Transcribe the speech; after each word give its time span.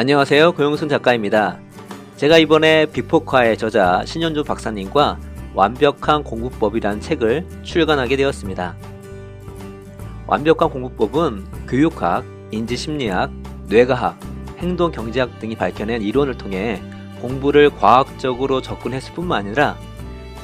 안녕하세요. 0.00 0.52
고영순 0.52 0.88
작가입니다. 0.88 1.58
제가 2.18 2.38
이번에 2.38 2.86
비포카의 2.86 3.58
저자 3.58 4.04
신현주 4.06 4.44
박사님과 4.44 5.18
완벽한 5.54 6.22
공부법이라는 6.22 7.00
책을 7.00 7.44
출간하게 7.64 8.16
되었습니다. 8.16 8.76
완벽한 10.28 10.70
공부법은 10.70 11.66
교육학, 11.66 12.24
인지심리학, 12.52 13.32
뇌과학, 13.66 14.20
행동경제학 14.58 15.40
등이 15.40 15.56
밝혀낸 15.56 16.00
이론을 16.00 16.38
통해 16.38 16.80
공부를 17.20 17.70
과학적으로 17.70 18.62
접근했을 18.62 19.14
뿐만 19.14 19.46
아니라 19.46 19.76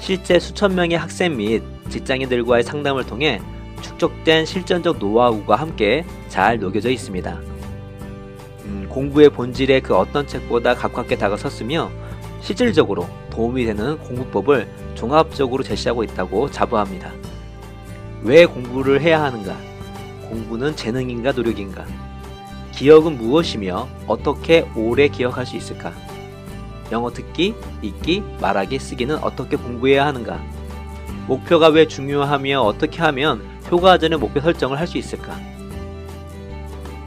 실제 0.01 0.41
수천 0.41 0.75
명의 0.75 0.99
학생 0.99 1.37
및 1.37 1.63
직장인들과의 1.91 2.65
상담을 2.65 3.07
통해 3.07 3.41
축적된 3.83 4.47
실전적 4.47 4.99
노하우가 4.99 5.55
함께 5.55 6.05
잘 6.27 6.59
녹여져 6.59 6.91
있습니다. 6.91 7.54
음, 8.95 9.05
공부의 9.11 9.31
본질에 9.31 9.81
그 9.81 9.97
어떤 9.97 10.27
책보다 10.27 10.75
가깝게 10.75 11.17
다가섰으며 11.17 11.91
실질적으로 12.41 13.09
도움이 13.31 13.65
되는 13.65 13.99
공부법을 13.99 14.69
종합적으로 14.95 15.63
제시하고 15.63 16.05
있다고 16.05 16.51
자부합니다. 16.51 17.11
왜 18.23 18.47
공부를 18.47 19.01
해야 19.01 19.23
하는가? 19.23 19.57
공부는 20.29 20.77
재능인가 20.77 21.33
노력인가? 21.33 21.85
기억은 22.73 23.19
무엇이며 23.19 23.89
어떻게 24.07 24.67
오래 24.75 25.09
기억할 25.09 25.47
수 25.47 25.57
있을까? 25.57 25.93
영어 26.93 27.11
듣기, 27.11 27.55
읽기, 27.83 28.23
말하기, 28.41 28.79
쓰기는 28.79 29.17
어떻게 29.19 29.57
공부해야 29.57 30.07
하는가? 30.07 30.41
목표가 31.27 31.69
왜 31.69 31.87
중요하며 31.87 32.61
어떻게 32.61 33.01
하면 33.03 33.43
효과적인 33.71 34.19
목표 34.21 34.41
설정을 34.41 34.79
할 34.79 34.87
수 34.87 34.99
있을까? 34.99 35.54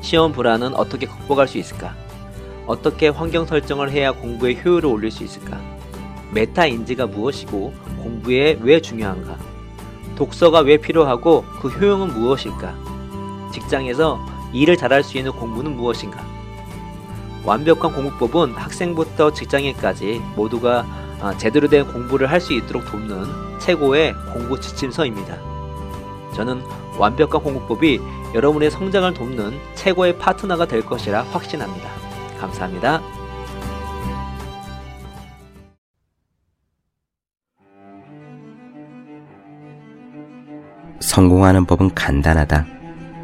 시험 0.08 0.32
불안은 0.32 0.74
어떻게 0.76 1.06
극복할 1.06 1.50
수 1.50 1.58
있을까? 1.58 1.94
어떻게 2.66 3.10
환경 3.10 3.46
설정을 3.46 3.92
해야 3.92 4.14
공부의 4.14 4.64
효율을 4.64 4.86
올릴 4.86 5.12
수 5.12 5.26
있을까? 5.26 5.60
메타 6.32 6.68
인지가 6.68 7.08
무엇이고 7.08 7.74
공부에 8.02 8.58
왜 8.62 8.80
중요한가? 8.80 9.38
독서가 10.16 10.62
왜 10.62 10.78
필요하고 10.78 11.44
그 11.60 11.68
효용은 11.68 12.14
무엇일까? 12.14 12.74
직장에서 13.52 14.18
일을 14.54 14.78
잘할 14.78 15.04
수 15.04 15.18
있는 15.18 15.34
공부는 15.34 15.76
무엇인가? 15.76 16.26
완벽한 17.44 17.92
공부법은 17.92 18.54
학생부터 18.54 19.34
직장인까지 19.34 20.22
모두가 20.38 20.86
아, 21.20 21.38
제대로 21.38 21.68
된 21.68 21.86
공부를 21.86 22.32
할 22.32 22.40
수 22.40 22.54
있도록 22.54 22.86
돕는 22.86 23.60
최고의 23.60 24.14
공부 24.32 24.58
지침서입니다. 24.58 25.57
저는 26.36 26.62
완벽한 26.98 27.42
공부법이 27.42 28.00
여러분의 28.34 28.72
성장을 28.72 29.14
돕는 29.14 29.58
최고의 29.76 30.18
파트너가 30.18 30.68
될 30.68 30.86
것이라 30.86 31.24
확신합니다. 31.24 31.90
감사합니다. 32.40 33.02
성공하는 41.00 41.66
법은 41.66 41.96
간단하다. 41.96 42.66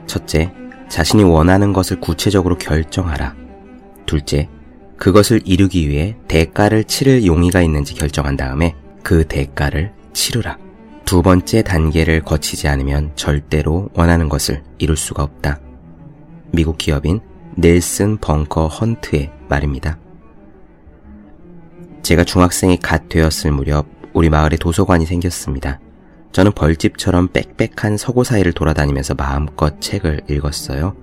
첫째, 0.07 0.53
자신이 0.89 1.23
원하는 1.23 1.73
것을 1.73 1.99
구체적으로 1.99 2.57
결정하라. 2.57 3.35
둘째, 4.05 4.49
그것을 4.97 5.41
이루기 5.45 5.89
위해 5.89 6.15
대가를 6.27 6.85
치를 6.85 7.25
용의가 7.25 7.61
있는지 7.61 7.93
결정한 7.93 8.37
다음에 8.37 8.75
그 9.03 9.27
대가를 9.27 9.91
치르라. 10.13 10.57
두 11.05 11.21
번째 11.21 11.61
단계를 11.61 12.21
거치지 12.21 12.67
않으면 12.67 13.11
절대로 13.15 13.89
원하는 13.93 14.29
것을 14.29 14.63
이룰 14.77 14.97
수가 14.97 15.23
없다. 15.23 15.59
미국 16.51 16.77
기업인 16.77 17.19
넬슨 17.55 18.17
벙커 18.17 18.67
헌트의 18.67 19.31
말입니다. 19.47 19.97
제가 22.01 22.23
중학생이 22.23 22.77
갓 22.77 23.09
되었을 23.09 23.51
무렵 23.51 23.85
우리 24.13 24.29
마을에 24.29 24.57
도서관이 24.57 25.05
생겼습니다. 25.05 25.79
저는 26.31 26.51
벌집처럼 26.53 27.29
빽빽한 27.31 27.97
서고 27.97 28.23
사이를 28.23 28.53
돌아다니면서 28.53 29.13
마음껏 29.13 29.79
책을 29.79 30.21
읽었어요. 30.29 30.95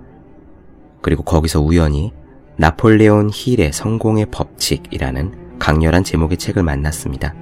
그리고 1.02 1.22
거기서 1.22 1.60
우연히 1.60 2.12
나폴레온 2.56 3.30
힐의 3.32 3.72
성공의 3.72 4.26
법칙이라는 4.30 5.58
강렬한 5.58 6.04
제목의 6.04 6.36
책을 6.36 6.62
만났습니다. 6.62 7.34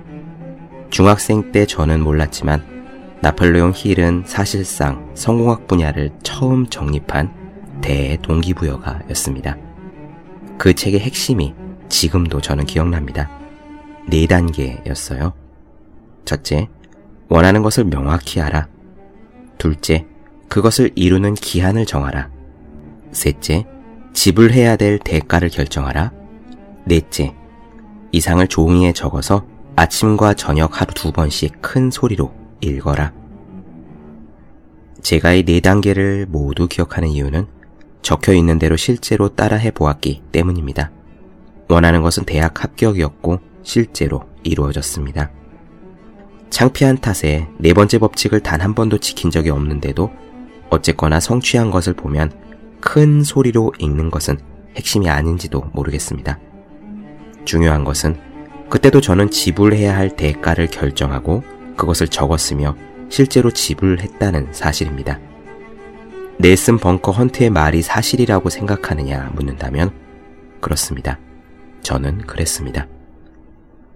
중학생 0.90 1.52
때 1.52 1.66
저는 1.66 2.02
몰랐지만 2.02 2.78
나폴레옹 3.20 3.72
힐은 3.74 4.24
사실상 4.26 5.10
성공학 5.14 5.66
분야를 5.66 6.10
처음 6.22 6.66
정립한 6.66 7.80
대동기부여가였습니다. 7.80 9.56
그 10.56 10.74
책의 10.74 11.00
핵심이 11.00 11.54
지금도 11.88 12.40
저는 12.40 12.64
기억납니다. 12.64 13.30
네 14.08 14.26
단계였어요. 14.26 15.32
첫째, 16.24 16.68
원하는 17.28 17.62
것을 17.62 17.84
명확히 17.84 18.40
알아. 18.40 18.68
둘째, 19.58 20.06
그것을 20.48 20.90
이루는 20.94 21.34
기한을 21.34 21.86
정하라. 21.86 22.30
셋째, 23.12 23.66
지불해야 24.12 24.76
될 24.76 24.98
대가를 24.98 25.48
결정하라. 25.48 26.12
넷째, 26.84 27.34
이상을 28.12 28.46
종이에 28.48 28.92
적어서 28.92 29.44
아침과 29.78 30.34
저녁 30.34 30.80
하루 30.80 30.92
두 30.92 31.12
번씩 31.12 31.62
큰 31.62 31.92
소리로 31.92 32.34
읽어라. 32.60 33.12
제가 35.02 35.34
이 35.34 35.44
네 35.44 35.60
단계를 35.60 36.26
모두 36.28 36.66
기억하는 36.66 37.08
이유는 37.10 37.46
적혀 38.02 38.32
있는 38.32 38.58
대로 38.58 38.76
실제로 38.76 39.28
따라해 39.28 39.70
보았기 39.70 40.22
때문입니다. 40.32 40.90
원하는 41.68 42.02
것은 42.02 42.24
대학 42.24 42.64
합격이었고 42.64 43.38
실제로 43.62 44.24
이루어졌습니다. 44.42 45.30
창피한 46.50 46.98
탓에 46.98 47.46
네 47.58 47.72
번째 47.72 47.98
법칙을 47.98 48.40
단 48.40 48.60
한 48.60 48.74
번도 48.74 48.98
지킨 48.98 49.30
적이 49.30 49.50
없는데도 49.50 50.10
어쨌거나 50.70 51.20
성취한 51.20 51.70
것을 51.70 51.92
보면 51.92 52.32
큰 52.80 53.22
소리로 53.22 53.72
읽는 53.78 54.10
것은 54.10 54.38
핵심이 54.74 55.08
아닌지도 55.08 55.70
모르겠습니다. 55.72 56.40
중요한 57.44 57.84
것은 57.84 58.27
그때도 58.68 59.00
저는 59.00 59.30
지불해야 59.30 59.96
할 59.96 60.14
대가를 60.14 60.66
결정하고 60.66 61.42
그것을 61.76 62.08
적었으며 62.08 62.76
실제로 63.08 63.50
지불했다는 63.50 64.52
사실입니다. 64.52 65.18
넬슨 66.38 66.78
벙커 66.78 67.12
헌트의 67.12 67.50
말이 67.50 67.82
사실이라고 67.82 68.50
생각하느냐 68.50 69.32
묻는다면 69.34 69.92
그렇습니다. 70.60 71.18
저는 71.82 72.18
그랬습니다. 72.26 72.86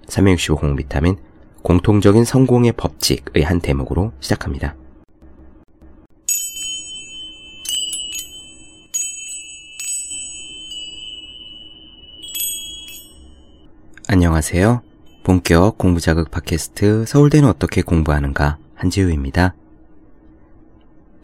365 0.08 0.56
공비타민 0.56 1.16
공통적인 1.62 2.24
성공의 2.24 2.72
법칙의 2.72 3.44
한 3.44 3.60
대목으로 3.60 4.12
시작합니다. 4.20 4.74
안녕하세요. 14.12 14.82
본격 15.24 15.78
공부자극 15.78 16.30
팟캐스트 16.30 17.06
서울대는 17.06 17.48
어떻게 17.48 17.80
공부하는가 17.80 18.58
한지우입니다. 18.74 19.54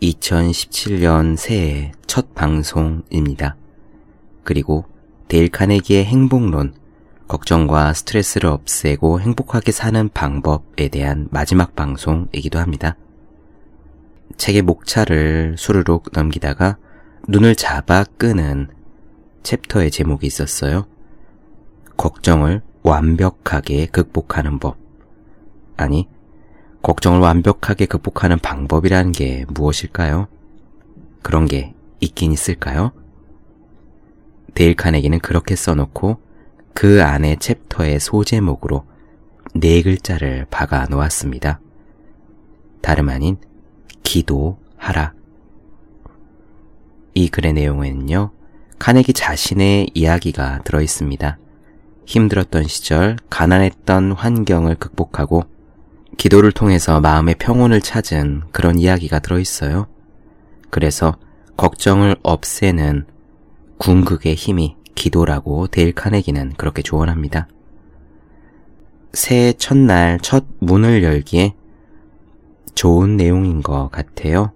2017년 0.00 1.36
새해 1.36 1.92
첫 2.06 2.34
방송입니다. 2.34 3.56
그리고 4.42 4.86
데일 5.28 5.50
카네기의 5.50 6.06
행복론, 6.06 6.72
걱정과 7.28 7.92
스트레스를 7.92 8.48
없애고 8.48 9.20
행복하게 9.20 9.70
사는 9.70 10.08
방법에 10.08 10.88
대한 10.88 11.28
마지막 11.30 11.76
방송이기도 11.76 12.58
합니다. 12.58 12.96
책의 14.38 14.62
목차를 14.62 15.56
수르륵 15.58 16.04
넘기다가 16.14 16.78
눈을 17.28 17.54
잡아 17.54 18.04
끄는 18.04 18.68
챕터의 19.42 19.90
제목이 19.90 20.26
있었어요. 20.26 20.86
걱정을 21.98 22.62
완벽하게 22.82 23.86
극복하는 23.86 24.58
법. 24.58 24.76
아니, 25.76 26.08
걱정을 26.82 27.20
완벽하게 27.20 27.86
극복하는 27.86 28.38
방법이라는 28.38 29.12
게 29.12 29.44
무엇일까요? 29.48 30.28
그런 31.22 31.46
게 31.46 31.74
있긴 32.00 32.32
있을까요? 32.32 32.92
데일 34.54 34.74
카네기는 34.74 35.18
그렇게 35.20 35.56
써놓고 35.56 36.18
그 36.74 37.02
안에 37.02 37.36
챕터의 37.36 38.00
소제목으로 38.00 38.84
네 39.54 39.82
글자를 39.82 40.46
박아 40.50 40.86
놓았습니다. 40.86 41.60
다름 42.80 43.08
아닌 43.08 43.36
기도하라. 44.02 45.14
이 47.14 47.28
글의 47.28 47.52
내용에는요, 47.52 48.30
카네기 48.78 49.12
자신의 49.12 49.90
이야기가 49.94 50.62
들어 50.62 50.80
있습니다. 50.80 51.38
힘들었던 52.08 52.64
시절, 52.64 53.18
가난했던 53.28 54.12
환경을 54.12 54.76
극복하고 54.76 55.44
기도를 56.16 56.52
통해서 56.52 57.02
마음의 57.02 57.34
평온을 57.38 57.82
찾은 57.82 58.44
그런 58.50 58.78
이야기가 58.78 59.18
들어있어요. 59.18 59.88
그래서 60.70 61.16
걱정을 61.58 62.16
없애는 62.22 63.04
궁극의 63.76 64.36
힘이 64.36 64.76
기도라고 64.94 65.66
데일 65.66 65.92
카네기는 65.92 66.54
그렇게 66.56 66.80
조언합니다. 66.80 67.46
새해 69.12 69.52
첫날 69.52 70.18
첫 70.22 70.46
문을 70.60 71.02
열기에 71.02 71.54
좋은 72.74 73.18
내용인 73.18 73.62
것 73.62 73.90
같아요. 73.90 74.52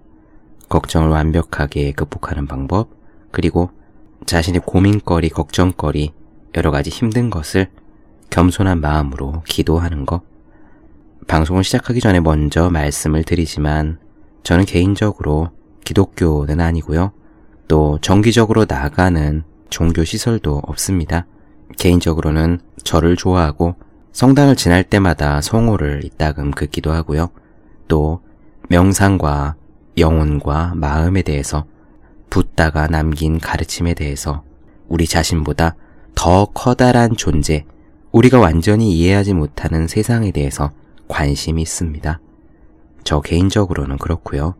걱정을 0.70 1.10
완벽하게 1.10 1.92
극복하는 1.92 2.46
방법, 2.46 2.88
그리고 3.30 3.70
자신의 4.24 4.62
고민거리, 4.64 5.28
걱정거리, 5.28 6.12
여러 6.56 6.70
가지 6.70 6.90
힘든 6.90 7.30
것을 7.30 7.68
겸손한 8.30 8.80
마음으로 8.80 9.42
기도하는 9.46 10.06
것. 10.06 10.22
방송을 11.28 11.64
시작하기 11.64 12.00
전에 12.00 12.20
먼저 12.20 12.70
말씀을 12.70 13.24
드리지만 13.24 13.98
저는 14.42 14.64
개인적으로 14.64 15.50
기독교는 15.84 16.60
아니고요. 16.60 17.12
또 17.68 17.98
정기적으로 18.00 18.66
나가는 18.68 19.44
종교 19.70 20.04
시설도 20.04 20.60
없습니다. 20.64 21.26
개인적으로는 21.78 22.60
저를 22.84 23.16
좋아하고 23.16 23.76
성당을 24.12 24.56
지날 24.56 24.84
때마다 24.84 25.40
성호를 25.40 26.04
이따금 26.04 26.50
긋기도 26.50 26.92
하고요. 26.92 27.30
또 27.88 28.20
명상과 28.68 29.56
영혼과 29.98 30.72
마음에 30.74 31.22
대해서 31.22 31.64
붓다가 32.30 32.88
남긴 32.88 33.38
가르침에 33.38 33.94
대해서 33.94 34.42
우리 34.88 35.06
자신보다 35.06 35.76
더 36.14 36.46
커다란 36.46 37.16
존재, 37.16 37.64
우리가 38.12 38.38
완전히 38.38 38.92
이해하지 38.92 39.34
못하는 39.34 39.88
세상에 39.88 40.30
대해서 40.30 40.70
관심이 41.08 41.62
있습니다. 41.62 42.20
저 43.04 43.20
개인적으로는 43.20 43.98
그렇고요. 43.98 44.54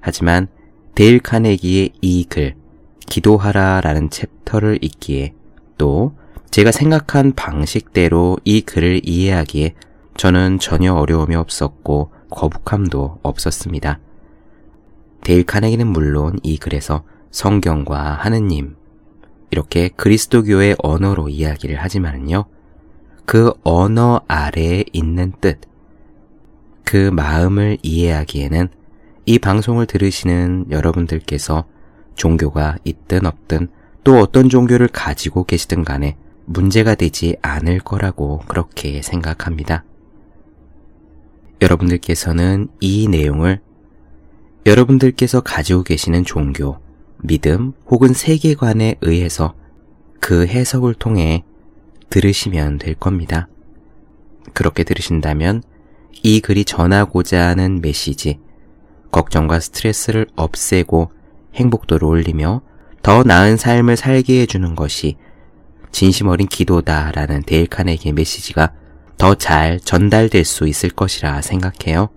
하지만 0.00 0.48
데일 0.94 1.20
카네기의 1.20 1.92
이 2.00 2.24
글, 2.24 2.54
기도하라 3.06 3.80
라는 3.80 4.10
챕터를 4.10 4.78
읽기에 4.82 5.34
또 5.78 6.14
제가 6.50 6.70
생각한 6.70 7.32
방식대로 7.32 8.38
이 8.44 8.60
글을 8.60 9.00
이해하기에 9.04 9.74
저는 10.16 10.60
전혀 10.60 10.94
어려움이 10.94 11.34
없었고 11.34 12.12
거북함도 12.30 13.18
없었습니다. 13.22 13.98
데일 15.22 15.44
카네기는 15.44 15.86
물론 15.86 16.38
이 16.42 16.58
글에서 16.58 17.02
성경과 17.30 18.12
하느님, 18.14 18.76
이렇게 19.50 19.88
그리스도교의 19.88 20.76
언어로 20.78 21.28
이야기를 21.28 21.76
하지만요. 21.76 22.46
그 23.24 23.52
언어 23.62 24.20
아래에 24.28 24.84
있는 24.92 25.32
뜻, 25.40 25.60
그 26.84 27.10
마음을 27.10 27.78
이해하기에는 27.82 28.68
이 29.26 29.38
방송을 29.38 29.86
들으시는 29.86 30.66
여러분들께서 30.70 31.64
종교가 32.14 32.76
있든 32.84 33.26
없든 33.26 33.68
또 34.04 34.18
어떤 34.18 34.48
종교를 34.48 34.88
가지고 34.88 35.44
계시든 35.44 35.84
간에 35.84 36.16
문제가 36.44 36.94
되지 36.94 37.36
않을 37.40 37.80
거라고 37.80 38.40
그렇게 38.46 39.00
생각합니다. 39.00 39.84
여러분들께서는 41.62 42.68
이 42.80 43.08
내용을 43.08 43.60
여러분들께서 44.66 45.40
가지고 45.40 45.82
계시는 45.82 46.24
종교, 46.24 46.78
믿음 47.26 47.72
혹은 47.86 48.12
세계관에 48.12 48.96
의해서 49.00 49.54
그 50.20 50.46
해석을 50.46 50.92
통해 50.92 51.42
들으시면 52.10 52.78
될 52.78 52.94
겁니다. 52.94 53.48
그렇게 54.52 54.84
들으신다면 54.84 55.62
이 56.22 56.40
글이 56.40 56.66
전하고자 56.66 57.48
하는 57.48 57.80
메시지, 57.80 58.38
걱정과 59.10 59.60
스트레스를 59.60 60.26
없애고 60.36 61.10
행복도를 61.54 62.06
올리며 62.06 62.60
더 63.02 63.22
나은 63.22 63.56
삶을 63.56 63.96
살게 63.96 64.42
해주는 64.42 64.74
것이 64.74 65.16
진심 65.92 66.28
어린 66.28 66.46
기도다라는 66.46 67.42
데일 67.44 67.68
카네기의 67.68 68.12
메시지가 68.12 68.72
더 69.16 69.34
잘 69.34 69.80
전달될 69.80 70.44
수 70.44 70.68
있을 70.68 70.90
것이라 70.90 71.40
생각해요. 71.40 72.10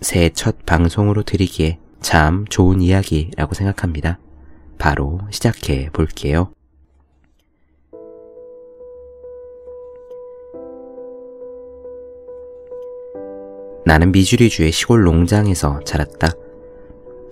새해 0.00 0.30
첫 0.30 0.64
방송으로 0.64 1.24
드리기에 1.24 1.78
참 2.00 2.44
좋은 2.48 2.80
이야기라고 2.80 3.54
생각합니다. 3.54 4.18
바로 4.78 5.20
시작해 5.30 5.90
볼게요. 5.92 6.52
나는 13.84 14.12
미주리주의 14.12 14.70
시골 14.72 15.04
농장에서 15.04 15.80
자랐다. 15.84 16.28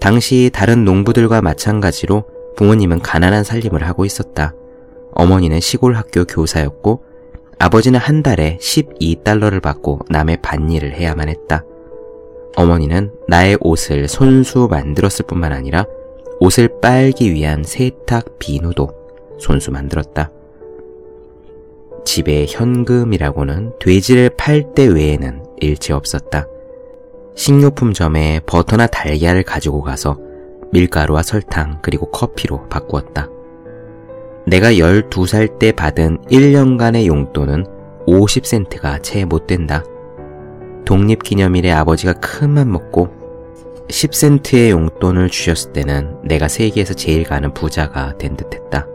당시 0.01 0.51
다른 0.53 0.85
농부들과 0.85 1.41
마찬가지로 1.43 2.25
부모님은 2.57 3.01
가난한 3.01 3.45
살림을 3.45 3.85
하고 3.85 4.05
있었다. 4.05 4.55
어머니는 5.13 5.61
시골 5.61 5.95
학교 5.95 6.25
교사였고 6.25 7.05
아버지는 7.59 7.99
한 7.99 8.23
달에 8.23 8.59
12달러를 8.61 9.61
받고 9.61 10.01
남의 10.09 10.39
밭일을 10.43 10.95
해야만 10.95 11.29
했다. 11.29 11.65
어머니는 12.57 13.13
나의 13.29 13.57
옷을 13.61 14.09
손수 14.09 14.69
만들었을 14.71 15.27
뿐만 15.27 15.53
아니라 15.53 15.87
옷을 16.41 16.81
빨기 16.81 17.33
위한 17.33 17.63
세탁 17.65 18.39
비누도 18.39 18.91
손수 19.39 19.71
만들었다. 19.71 20.31
집에 22.05 22.47
현금이라고는 22.49 23.75
돼지를 23.81 24.31
팔 24.31 24.75
때 24.75 24.87
외에는 24.87 25.45
일체 25.61 25.93
없었다. 25.93 26.47
식료품점에 27.35 28.41
버터나 28.47 28.87
달걀을 28.87 29.43
가지고 29.43 29.83
가서 29.83 30.19
밀가루와 30.73 31.23
설탕 31.23 31.79
그리고 31.83 32.11
커피로 32.11 32.69
바꾸었다. 32.69 33.29
내가 34.47 34.73
12살 34.73 35.59
때 35.59 35.73
받은 35.73 36.19
1년간의 36.31 37.07
용돈은 37.07 37.67
50센트가 38.07 39.03
채 39.03 39.25
못 39.25 39.47
된다. 39.47 39.85
독립기념일에 40.89 41.71
아버지가 41.71 42.15
큰 42.15 42.53
맘 42.53 42.73
먹고 42.73 43.11
10센트의 43.91 44.71
용돈을 44.71 45.29
주셨을 45.29 45.75
때는 45.75 46.17
내가 46.25 46.49
세계에서 46.49 46.95
제일 46.95 47.25
가는 47.25 47.53
부자가 47.53 48.17
된 48.17 48.39
듯했다. 48.39 48.87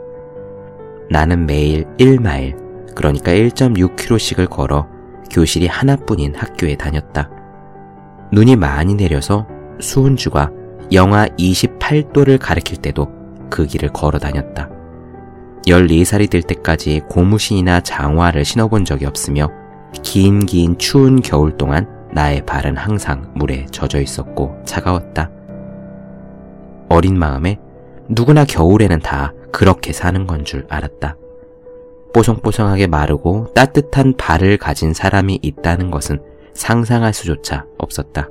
나는 1.12 1.46
매일 1.46 1.86
1마일, 2.00 2.56
그러니까 2.96 3.32
1.6km씩을 3.32 4.50
걸어 4.50 4.88
교실이 5.30 5.68
하나뿐인 5.68 6.34
학교에 6.34 6.78
다녔다. 6.78 7.30
눈이 8.32 8.56
많이 8.56 8.96
내려서 8.96 9.46
수은주가 9.80 10.50
영하 10.92 11.28
28도를 11.28 12.40
가리킬 12.40 12.78
때도 12.78 13.08
그 13.52 13.68
길을 13.68 13.90
걸어 13.90 14.18
다녔다. 14.18 14.68
14살이 15.68 16.28
될 16.28 16.42
때까지 16.42 17.02
고무신이나 17.08 17.82
장화를 17.82 18.46
신어본 18.46 18.84
적이 18.84 19.06
없으며 19.06 19.63
긴 20.02 20.46
긴 20.46 20.78
추운 20.78 21.22
겨울 21.22 21.58
동안 21.58 21.88
나의 22.12 22.46
발은 22.46 22.78
항상 22.78 23.32
물에 23.36 23.66
젖어 23.72 24.00
있었고 24.00 24.56
차가웠다. 24.66 25.30
어린 26.90 27.18
마음에 27.18 27.60
누구나 28.10 28.46
겨울에는 28.46 29.00
다 29.00 29.34
그렇게 29.52 29.94
사는 29.94 30.28
건 30.28 30.44
줄 30.44 30.66
알았다. 30.70 31.16
뽀송뽀송하게 32.14 32.88
마르고 32.88 33.54
따뜻한 33.56 34.16
발을 34.18 34.58
가진 34.58 34.94
사람이 34.94 35.40
있다는 35.42 35.90
것은 35.90 36.20
상상할 36.54 37.14
수조차 37.14 37.66
없었다. 37.80 38.30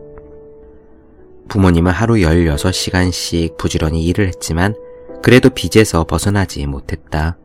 부모님은 1.49 1.91
하루 1.91 2.15
16시간씩 2.15 3.57
부지런히 3.59 4.05
일을 4.05 4.29
했지만 4.29 4.75
그래도 5.23 5.51
빚에서 5.51 6.05
벗어나지 6.05 6.65
못했다. 6.67 7.37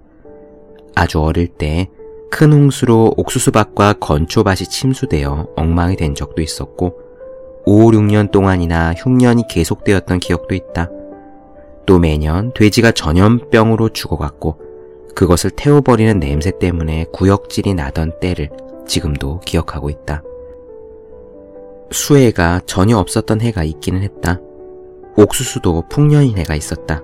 아주 0.96 1.20
어릴 1.22 1.48
때 1.48 1.90
큰 2.30 2.52
홍수로 2.52 3.14
옥수수밭과 3.18 3.94
건초밭이 3.94 4.68
침수되어 4.70 5.48
엉망이 5.56 5.96
된 5.96 6.14
적도 6.14 6.42
있었고 6.42 7.00
5, 7.66 7.92
6년 7.92 8.32
동안이나 8.32 8.94
흉년이 8.94 9.44
계속되었던 9.50 10.20
기억도 10.20 10.56
있다. 10.56 10.90
또 11.86 12.00
매년 12.00 12.52
돼지가 12.54 12.92
전염병으로 12.92 13.90
죽어갔고 13.90 14.58
그것을 15.16 15.50
태워버리는 15.52 16.20
냄새 16.20 16.52
때문에 16.58 17.06
구역질이 17.12 17.74
나던 17.74 18.20
때를 18.20 18.50
지금도 18.86 19.40
기억하고 19.40 19.90
있다. 19.90 20.22
수해가 21.92 22.62
전혀 22.66 22.98
없었던 22.98 23.42
해가 23.42 23.64
있기는 23.64 24.02
했다. 24.02 24.40
옥수수도 25.16 25.86
풍년인 25.90 26.38
해가 26.38 26.56
있었다. 26.56 27.02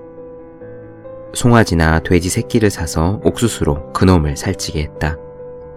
송아지나 1.34 2.00
돼지 2.00 2.28
새끼를 2.28 2.70
사서 2.70 3.20
옥수수로 3.24 3.92
그놈을 3.92 4.36
살찌게 4.36 4.82
했다. 4.82 5.16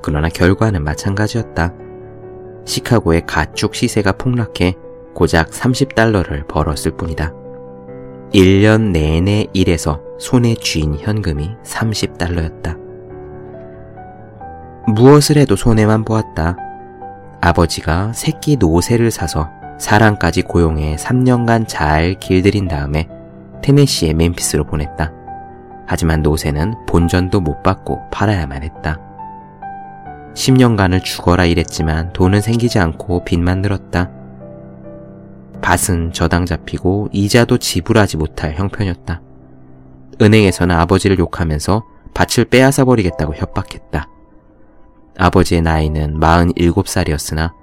그러나 0.02 0.30
결과는 0.30 0.84
마찬가지였다. 0.84 1.74
시카고의 2.66 3.26
가축 3.26 3.76
시세가 3.76 4.14
폭락해 4.14 4.76
고작 5.14 5.50
30달러를 5.50 6.48
벌었을 6.48 6.92
뿐이다. 6.92 7.34
1년 8.34 8.92
내내 8.92 9.48
일해서 9.54 10.02
손에 10.20 10.56
쥐인 10.56 10.96
현금이 11.00 11.52
30달러였다. 11.64 12.78
무엇을 14.88 15.38
해도 15.38 15.56
손해만 15.56 16.06
보았다. 16.06 16.58
아버지가 17.42 18.14
새끼 18.14 18.58
노새를 18.58 19.12
사서 19.12 19.50
사랑까지 19.80 20.44
고용해 20.44 20.96
3년간 20.98 21.68
잘 21.68 22.16
길들인 22.20 22.68
다음에 22.68 23.08
테네시의 23.62 24.14
멤피스로 24.14 24.64
보냈다. 24.64 25.17
하지만 25.88 26.22
노새는 26.22 26.86
본전도 26.86 27.40
못 27.40 27.64
받고 27.64 28.10
팔아야만 28.12 28.62
했다. 28.64 29.00
10년간을 30.34 31.04
죽어라 31.04 31.46
일했지만 31.46 32.14
돈은 32.14 32.42
생기지 32.42 32.78
않고 32.78 33.24
빚만 33.24 33.62
늘었다. 33.62 34.12
밭은 35.62 36.14
저당 36.14 36.46
잡히고 36.46 37.10
이자도 37.12 37.58
지불하지 37.58 38.18
못할 38.18 38.54
형편이었다. 38.54 39.22
은행에서는 40.22 40.76
아버지를 40.76 41.18
욕하면서 41.18 41.84
밭을 42.14 42.46
빼앗아 42.46 42.86
버리겠다고 42.86 43.34
협박했다. 43.36 44.08
아버지의 45.18 45.62
나이는 45.62 46.20
47살이었으나 46.20 47.54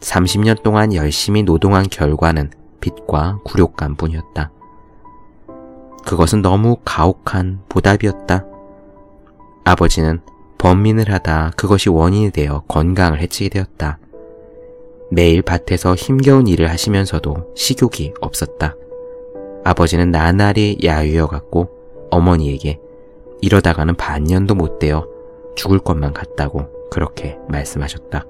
30년 0.00 0.62
동안 0.62 0.94
열심히 0.94 1.42
노동한 1.42 1.86
결과는 1.90 2.50
빚과 2.80 3.40
굴욕감 3.44 3.96
뿐이었다. 3.96 4.50
그것은 6.04 6.42
너무 6.42 6.76
가혹한 6.84 7.60
보답이었다. 7.68 8.44
아버지는 9.64 10.20
번민을 10.58 11.10
하다 11.10 11.52
그것이 11.56 11.88
원인이 11.88 12.30
되어 12.30 12.62
건강을 12.68 13.20
해치게 13.20 13.48
되었다. 13.48 13.98
매일 15.10 15.42
밭에서 15.42 15.94
힘겨운 15.94 16.46
일을 16.46 16.70
하시면서도 16.70 17.52
식욕이 17.54 18.14
없었다. 18.20 18.74
아버지는 19.64 20.10
나날이 20.10 20.78
야유여갔고 20.82 22.08
어머니에게 22.10 22.80
이러다가는 23.40 23.94
반년도 23.96 24.54
못 24.54 24.78
되어 24.78 25.06
죽을 25.56 25.78
것만 25.78 26.12
같다고 26.12 26.66
그렇게 26.90 27.38
말씀하셨다. 27.48 28.24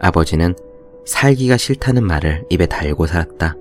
아버지는 0.00 0.54
살기가 1.04 1.56
싫다는 1.56 2.04
말을 2.04 2.44
입에 2.50 2.66
달고 2.66 3.06
살았다. 3.06 3.56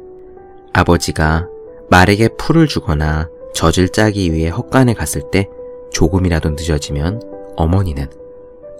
아버지가 0.73 1.47
말에게 1.89 2.29
풀을 2.37 2.67
주거나 2.67 3.29
젖을 3.53 3.89
짜기 3.89 4.33
위해 4.33 4.49
헛간에 4.49 4.93
갔을 4.93 5.23
때 5.31 5.49
조금이라도 5.91 6.51
늦어지면 6.51 7.21
어머니는 7.55 8.07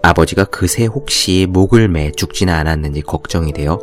아버지가 0.02 0.46
그새 0.46 0.86
혹시 0.86 1.48
목을 1.50 1.90
매 1.90 2.12
죽지는 2.12 2.54
않았는지 2.54 3.02
걱정이 3.02 3.52
되어 3.52 3.80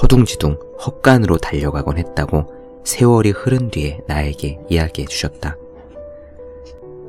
허둥지둥 0.00 0.58
헛간으로 0.84 1.38
달려가곤 1.38 1.98
했다고 1.98 2.46
세월이 2.84 3.30
흐른 3.30 3.70
뒤에 3.70 4.00
나에게 4.06 4.60
이야기해 4.70 5.06
주셨다. 5.06 5.56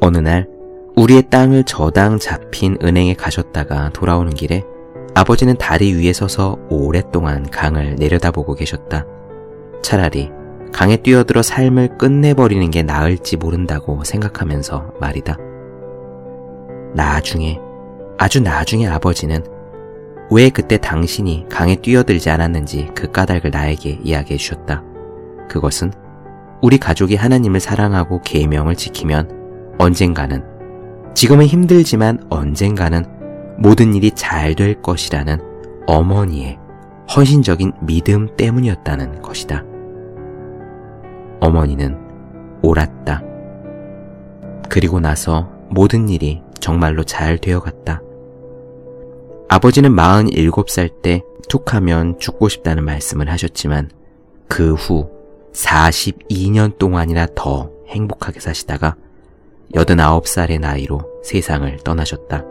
어느 0.02 0.18
날 0.18 0.48
우리의 0.96 1.30
땅을 1.30 1.64
저당 1.64 2.20
잡힌 2.20 2.78
은행에 2.84 3.14
가셨다가 3.14 3.92
돌아오는 3.94 4.34
길에 4.34 4.64
아버지는 5.14 5.56
다리 5.58 5.94
위에 5.94 6.12
서서 6.12 6.58
오랫동안 6.70 7.50
강을 7.50 7.96
내려다보고 7.96 8.56
계셨다. 8.56 9.06
차라리 9.82 10.30
강에 10.72 10.98
뛰어들어 10.98 11.42
삶을 11.42 11.98
끝내버리는 11.98 12.70
게 12.72 12.84
나을지 12.84 13.38
모른다고 13.38 14.04
생각하면서 14.04 14.94
말이다. 15.00 15.38
나중에, 16.94 17.60
아주 18.18 18.42
나중에 18.42 18.88
아버지는 18.88 19.44
왜 20.32 20.50
그때 20.50 20.78
당신이 20.78 21.48
강에 21.50 21.76
뛰어들지 21.76 22.30
않았는지 22.30 22.90
그 22.94 23.12
까닭을 23.12 23.52
나에게 23.52 24.00
이야기해 24.04 24.38
주셨다. 24.38 24.84
그것은 25.50 25.92
우리 26.62 26.78
가족이 26.78 27.16
하나님을 27.16 27.60
사랑하고 27.60 28.22
계명을 28.22 28.76
지키면 28.76 29.76
언젠가는 29.80 30.44
지금은 31.16 31.46
힘들지만 31.46 32.20
언젠가는 32.30 33.06
모든 33.58 33.94
일이 33.96 34.12
잘 34.12 34.56
될 34.56 34.82
것이라는 34.82 35.40
어머니의 35.88 36.58
헌신적인 37.16 37.74
믿음 37.82 38.28
때문이었다는 38.38 39.22
것이다. 39.22 39.64
어머니는 41.40 41.98
옳았다. 42.62 43.24
그리고 44.70 45.00
나서 45.00 45.50
모든 45.70 46.10
일이 46.10 46.42
정말로 46.60 47.04
잘 47.04 47.38
되어갔다. 47.38 48.02
아버지는 49.50 49.92
47살 49.96 51.02
때 51.02 51.22
툭 51.50 51.74
하면 51.74 52.18
죽고 52.20 52.48
싶다는 52.48 52.86
말씀을 52.86 53.30
하셨지만 53.30 53.90
그 54.48 54.76
후 54.76 55.10
42년 55.52 56.78
동안이나 56.78 57.28
더 57.36 57.72
행복하게 57.88 58.40
사시다가 58.40 58.96
89살의 59.74 60.60
나이로 60.60 61.02
세상을 61.24 61.76
떠나셨다. 61.84 62.46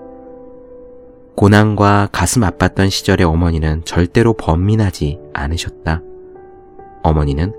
고난과 1.37 2.09
가슴 2.11 2.43
아팠던 2.43 2.91
시절의 2.91 3.25
어머니는 3.25 3.85
절대로 3.85 4.35
번민하지 4.35 5.21
않으셨다. 5.33 6.03
어머니는 7.05 7.55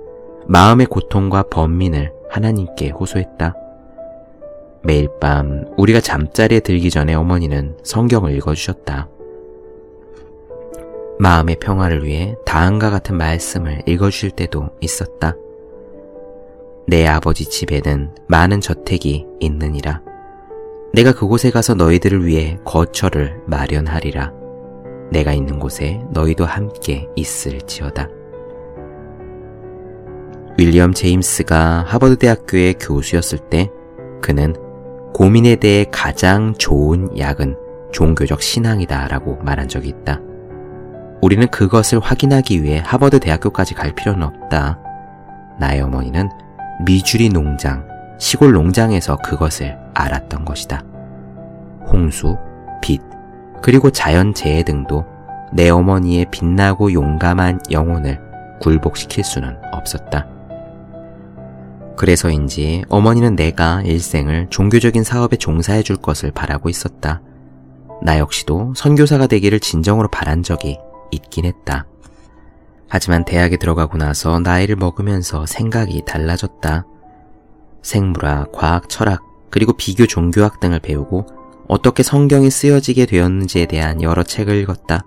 마음의 0.51 0.87
고통과 0.87 1.43
번민을 1.43 2.11
하나님께 2.27 2.89
호소했다. 2.89 3.53
매일 4.81 5.07
밤 5.21 5.65
우리가 5.77 6.01
잠자리에 6.01 6.61
들기 6.61 6.89
전에 6.89 7.13
어머니는 7.13 7.77
성경을 7.83 8.33
읽어주셨다. 8.35 9.07
마음의 11.19 11.57
평화를 11.61 12.03
위해 12.03 12.35
다음과 12.47 12.89
같은 12.89 13.15
말씀을 13.15 13.83
읽어주실 13.85 14.31
때도 14.31 14.69
있었다. 14.81 15.35
내 16.87 17.05
아버지 17.05 17.45
집에는 17.45 18.15
많은 18.27 18.59
저택이 18.59 19.27
있느니라. 19.39 20.01
내가 20.93 21.13
그곳에 21.13 21.51
가서 21.51 21.75
너희들을 21.75 22.25
위해 22.25 22.57
거처를 22.65 23.39
마련하리라. 23.45 24.33
내가 25.11 25.31
있는 25.31 25.59
곳에 25.59 26.01
너희도 26.11 26.45
함께 26.45 27.07
있을지어다. 27.15 28.18
윌리엄 30.59 30.93
제임스가 30.93 31.85
하버드 31.87 32.17
대학교의 32.17 32.73
교수였을 32.81 33.37
때 33.49 33.71
그는 34.21 34.53
고민에 35.13 35.55
대해 35.55 35.85
가장 35.89 36.53
좋은 36.53 37.17
약은 37.17 37.55
종교적 37.93 38.41
신앙이다 38.41 39.07
라고 39.07 39.37
말한 39.37 39.69
적이 39.69 39.87
있다. 39.87 40.19
우리는 41.21 41.47
그것을 41.47 42.01
확인하기 42.01 42.61
위해 42.61 42.81
하버드 42.83 43.21
대학교까지 43.21 43.73
갈 43.73 43.95
필요는 43.95 44.21
없다. 44.21 44.77
나의 45.61 45.79
어머니는 45.79 46.27
미주리 46.85 47.29
농장, 47.29 47.87
시골 48.17 48.51
농장에서 48.51 49.15
그것을 49.23 49.77
알았던 49.93 50.43
것이다. 50.43 50.83
홍수, 51.87 52.35
빛, 52.81 53.01
그리고 53.61 53.91
자연재해 53.91 54.63
등도 54.63 55.05
내 55.53 55.69
어머니의 55.69 56.25
빛나고 56.29 56.91
용감한 56.91 57.61
영혼을 57.71 58.19
굴복시킬 58.59 59.23
수는 59.23 59.55
없었다. 59.71 60.38
그래서인지 61.99 62.85
어머니는 62.87 63.35
내가 63.35 63.81
일생을 63.81 64.47
종교적인 64.49 65.03
사업에 65.03 65.35
종사해 65.35 65.83
줄 65.83 65.97
것을 65.97 66.31
바라고 66.31 66.69
있었다. 66.69 67.21
나 68.01 68.17
역시도 68.19 68.73
선교사가 68.73 69.27
되기를 69.27 69.59
진정으로 69.59 70.07
바란 70.07 70.41
적이 70.41 70.79
있긴 71.11 71.43
했다. 71.43 71.87
하지만 72.87 73.25
대학에 73.25 73.57
들어가고 73.57 73.97
나서 73.97 74.39
나이를 74.39 74.77
먹으면서 74.77 75.45
생각이 75.45 76.03
달라졌다. 76.05 76.85
생물학, 77.81 78.53
과학, 78.53 78.87
철학, 78.87 79.21
그리고 79.49 79.73
비교 79.73 80.07
종교학 80.07 80.61
등을 80.61 80.79
배우고 80.79 81.25
어떻게 81.67 82.01
성경이 82.01 82.49
쓰여지게 82.49 83.07
되었는지에 83.07 83.65
대한 83.65 84.01
여러 84.01 84.23
책을 84.23 84.55
읽었다. 84.55 85.03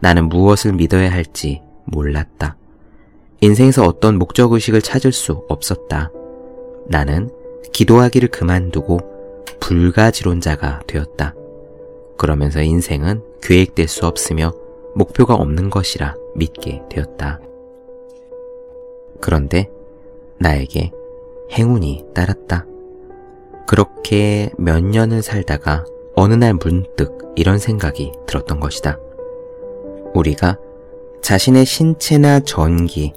나는 0.00 0.28
무엇을 0.28 0.72
믿어야 0.72 1.12
할지 1.12 1.62
몰랐다. 1.84 2.56
인생에서 3.44 3.84
어떤 3.84 4.18
목적의식을 4.18 4.80
찾을 4.80 5.12
수 5.12 5.44
없었다. 5.48 6.10
나는 6.86 7.28
기도하기를 7.72 8.30
그만두고 8.30 9.00
불가지론자가 9.60 10.84
되었다. 10.86 11.34
그러면서 12.16 12.62
인생은 12.62 13.22
계획될 13.42 13.86
수 13.86 14.06
없으며 14.06 14.54
목표가 14.94 15.34
없는 15.34 15.68
것이라 15.68 16.14
믿게 16.34 16.84
되었다. 16.88 17.38
그런데 19.20 19.70
나에게 20.38 20.90
행운이 21.52 22.02
따랐다. 22.14 22.64
그렇게 23.66 24.52
몇 24.56 24.82
년을 24.82 25.20
살다가 25.20 25.84
어느 26.14 26.32
날 26.32 26.54
문득 26.54 27.18
이런 27.36 27.58
생각이 27.58 28.12
들었던 28.26 28.58
것이다. 28.58 28.98
우리가 30.14 30.58
자신의 31.20 31.66
신체나 31.66 32.40
전기 32.40 33.12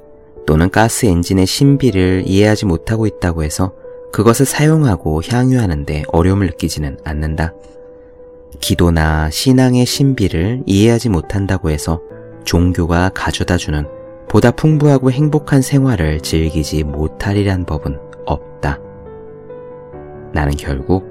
또는 0.47 0.69
가스 0.69 1.05
엔진의 1.05 1.45
신비를 1.45 2.23
이해하지 2.25 2.65
못하고 2.65 3.05
있다고 3.05 3.43
해서 3.43 3.73
그것을 4.13 4.45
사용하고 4.45 5.21
향유하는데 5.21 6.03
어려움을 6.07 6.47
느끼지는 6.47 6.97
않는다. 7.03 7.53
기도나 8.61 9.29
신앙의 9.29 9.85
신비를 9.85 10.63
이해하지 10.65 11.09
못한다고 11.09 11.69
해서 11.69 12.01
종교가 12.45 13.11
가져다주는 13.13 13.85
보다 14.29 14.51
풍부하고 14.51 15.11
행복한 15.11 15.61
생활을 15.61 16.21
즐기지 16.21 16.85
못하리란 16.85 17.65
법은 17.65 17.99
없다. 18.25 18.79
나는 20.33 20.53
결국 20.55 21.05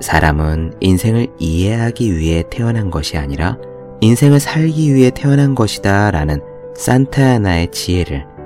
사람은 0.00 0.72
인생을 0.80 1.26
이해하기 1.38 2.16
위해 2.16 2.44
태어난 2.48 2.90
것이 2.90 3.18
아니라 3.18 3.58
인생을 4.00 4.40
살기 4.40 4.94
위해 4.94 5.10
태어난 5.10 5.54
것이다 5.54 6.10
라는 6.12 6.40
산타야나의 6.74 7.72
지혜를 7.72 8.37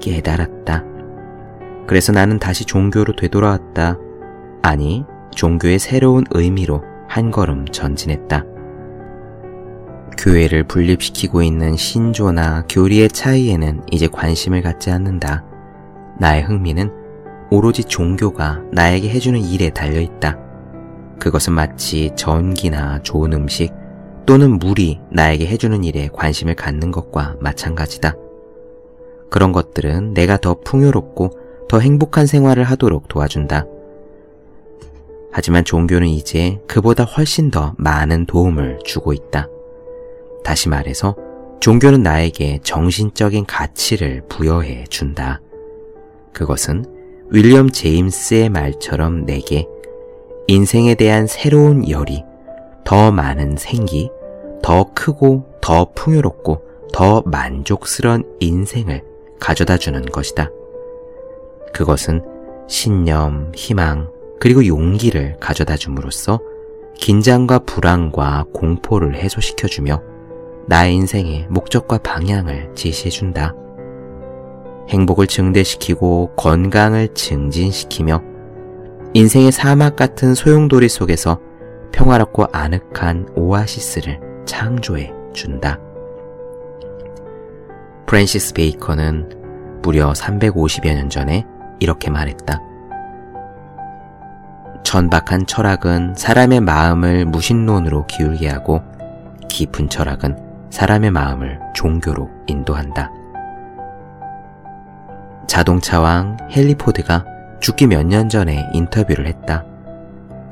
깨달았다. 0.00 0.84
그래서 1.86 2.12
나는 2.12 2.38
다시 2.38 2.64
종교로 2.64 3.16
되돌아왔다. 3.16 3.98
아니, 4.62 5.04
종교의 5.34 5.78
새로운 5.78 6.24
의미로 6.30 6.82
한 7.08 7.30
걸음 7.30 7.66
전진했다. 7.66 8.44
교회를 10.16 10.64
분립시키고 10.64 11.42
있는 11.42 11.76
신조나 11.76 12.64
교리의 12.68 13.08
차이에는 13.08 13.82
이제 13.90 14.06
관심을 14.06 14.62
갖지 14.62 14.90
않는다. 14.90 15.44
나의 16.18 16.42
흥미는 16.44 16.90
오로지 17.50 17.84
종교가 17.84 18.62
나에게 18.72 19.08
해주는 19.10 19.38
일에 19.40 19.70
달려있다. 19.70 20.38
그것은 21.18 21.52
마치 21.52 22.10
전기나 22.16 23.00
좋은 23.02 23.32
음식 23.32 23.72
또는 24.26 24.58
물이 24.58 25.00
나에게 25.10 25.46
해주는 25.46 25.84
일에 25.84 26.08
관심을 26.12 26.54
갖는 26.54 26.90
것과 26.90 27.36
마찬가지다. 27.40 28.14
그런 29.34 29.50
것들은 29.50 30.14
내가 30.14 30.36
더 30.36 30.54
풍요롭고 30.54 31.30
더 31.68 31.80
행복한 31.80 32.24
생활을 32.24 32.62
하도록 32.62 33.08
도와준다. 33.08 33.66
하지만 35.32 35.64
종교는 35.64 36.06
이제 36.06 36.60
그보다 36.68 37.02
훨씬 37.02 37.50
더 37.50 37.74
많은 37.76 38.26
도움을 38.26 38.78
주고 38.84 39.12
있다. 39.12 39.48
다시 40.44 40.68
말해서 40.68 41.16
종교는 41.58 42.04
나에게 42.04 42.60
정신적인 42.62 43.44
가치를 43.46 44.22
부여해 44.28 44.84
준다. 44.88 45.40
그것은 46.32 46.84
윌리엄 47.30 47.70
제임스의 47.70 48.50
말처럼 48.50 49.26
내게 49.26 49.66
인생에 50.46 50.94
대한 50.94 51.26
새로운 51.26 51.90
열이 51.90 52.22
더 52.84 53.10
많은 53.10 53.56
생기, 53.56 54.12
더 54.62 54.92
크고 54.94 55.58
더 55.60 55.90
풍요롭고 55.92 56.62
더 56.92 57.24
만족스러운 57.26 58.22
인생을 58.38 59.13
가져다 59.40 59.76
주는 59.76 60.02
것이다. 60.02 60.50
그것은 61.72 62.22
신념, 62.68 63.52
희망, 63.54 64.10
그리고 64.40 64.66
용기를 64.66 65.36
가져다 65.40 65.76
줌으로써 65.76 66.40
긴장과 66.96 67.60
불안과 67.60 68.44
공포를 68.52 69.16
해소시켜주며 69.16 70.02
나의 70.66 70.94
인생의 70.94 71.46
목적과 71.50 71.98
방향을 71.98 72.72
제시해준다. 72.74 73.54
행복을 74.88 75.26
증대시키고 75.26 76.32
건강을 76.36 77.14
증진시키며 77.14 78.22
인생의 79.14 79.52
사막 79.52 79.96
같은 79.96 80.34
소용돌이 80.34 80.88
속에서 80.88 81.40
평화롭고 81.92 82.46
아늑한 82.52 83.28
오아시스를 83.36 84.20
창조해 84.44 85.12
준다. 85.32 85.78
프랜시스 88.06 88.54
베이컨은 88.54 89.80
무려 89.82 90.12
350여 90.12 90.94
년 90.94 91.08
전에 91.08 91.44
이렇게 91.80 92.10
말했다. 92.10 92.60
천박한 94.82 95.46
철학은 95.46 96.14
사람의 96.14 96.60
마음을 96.60 97.24
무신론으로 97.24 98.06
기울게 98.06 98.48
하고 98.48 98.82
깊은 99.48 99.88
철학은 99.88 100.36
사람의 100.70 101.10
마음을 101.10 101.58
종교로 101.74 102.28
인도한다. 102.46 103.10
자동차왕 105.46 106.36
헨리 106.50 106.74
포드가 106.74 107.24
죽기 107.60 107.86
몇 107.86 108.04
년 108.04 108.28
전에 108.28 108.68
인터뷰를 108.72 109.26
했다. 109.26 109.64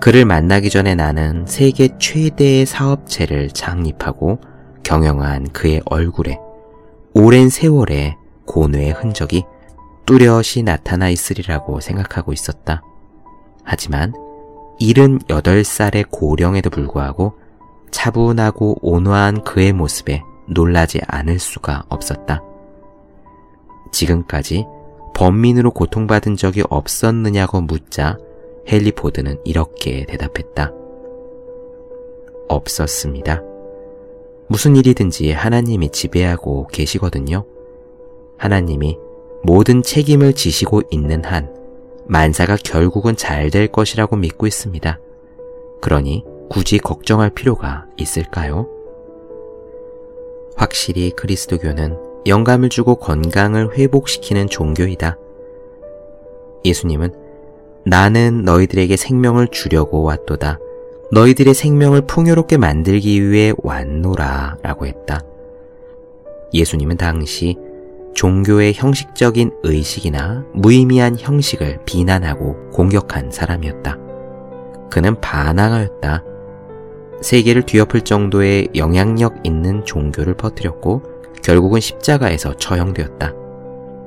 그를 0.00 0.24
만나기 0.24 0.70
전에 0.70 0.94
나는 0.94 1.44
세계 1.46 1.88
최대의 1.98 2.66
사업체를 2.66 3.50
창립하고 3.50 4.40
경영한 4.82 5.50
그의 5.52 5.82
얼굴에 5.84 6.38
오랜 7.14 7.50
세월의 7.50 8.16
고뇌의 8.46 8.92
흔적이 8.92 9.44
뚜렷이 10.06 10.62
나타나 10.62 11.10
있으리라고 11.10 11.80
생각하고 11.80 12.32
있었다. 12.32 12.82
하지만 13.64 14.14
78살의 14.80 16.10
고령에도 16.10 16.70
불구하고 16.70 17.34
차분하고 17.90 18.78
온화한 18.80 19.44
그의 19.44 19.72
모습에 19.72 20.22
놀라지 20.48 21.00
않을 21.06 21.38
수가 21.38 21.84
없었다. 21.88 22.42
지금까지 23.92 24.64
범민으로 25.14 25.70
고통받은 25.72 26.36
적이 26.36 26.62
없었느냐고 26.70 27.60
묻자 27.60 28.16
헨리 28.66 28.90
포드는 28.92 29.38
이렇게 29.44 30.06
대답했다. 30.06 30.72
없었습니다. 32.48 33.51
무슨 34.52 34.76
일이든지 34.76 35.32
하나님이 35.32 35.88
지배하고 35.88 36.66
계시거든요. 36.66 37.46
하나님이 38.36 38.98
모든 39.42 39.82
책임을 39.82 40.34
지시고 40.34 40.82
있는 40.90 41.24
한 41.24 41.56
만사가 42.04 42.58
결국은 42.62 43.16
잘 43.16 43.48
될 43.48 43.68
것이라고 43.68 44.16
믿고 44.16 44.46
있습니다. 44.46 45.00
그러니 45.80 46.26
굳이 46.50 46.76
걱정할 46.76 47.30
필요가 47.30 47.86
있을까요? 47.96 48.68
확실히 50.54 51.12
그리스도교는 51.12 51.96
영감을 52.26 52.68
주고 52.68 52.96
건강을 52.96 53.78
회복시키는 53.78 54.48
종교이다. 54.48 55.16
예수님은 56.66 57.14
나는 57.86 58.42
너희들에게 58.44 58.98
생명을 58.98 59.48
주려고 59.48 60.02
왔도다. 60.02 60.58
너희들의 61.12 61.52
생명을 61.52 62.06
풍요롭게 62.06 62.56
만들기 62.56 63.28
위해 63.28 63.52
왔노라 63.62 64.56
라고 64.62 64.86
했다. 64.86 65.20
예수님은 66.54 66.96
당시 66.96 67.54
종교의 68.14 68.72
형식적인 68.72 69.50
의식이나 69.62 70.46
무의미한 70.54 71.16
형식을 71.18 71.80
비난하고 71.84 72.70
공격한 72.70 73.30
사람이었다. 73.30 73.98
그는 74.90 75.20
반항하였다. 75.20 76.24
세계를 77.20 77.64
뒤엎을 77.64 78.00
정도의 78.00 78.68
영향력 78.74 79.34
있는 79.44 79.84
종교를 79.84 80.32
퍼뜨렸고 80.34 81.02
결국은 81.42 81.80
십자가에서 81.80 82.54
처형되었다. 82.54 83.34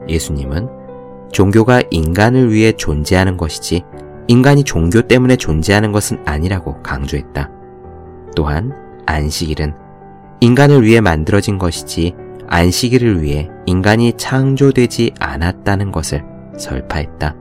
예수님은 0.10 0.70
종교가 1.32 1.84
인간을 1.92 2.52
위해 2.52 2.72
존재하는 2.72 3.38
것이지 3.38 3.84
인간이 4.28 4.64
종교 4.64 5.02
때문에 5.02 5.36
존재하는 5.36 5.92
것은 5.92 6.20
아니라고 6.26 6.82
강조했다. 6.82 7.50
또한 8.36 8.72
안식일은 9.06 9.74
인간을 10.42 10.84
위해 10.84 11.02
만들어진 11.02 11.58
것이지 11.58 12.14
안식일을 12.48 13.22
위해 13.22 13.50
인간이 13.66 14.14
창조되지 14.14 15.14
않았다는 15.20 15.92
것을 15.92 16.24
설파했다. 16.58 17.36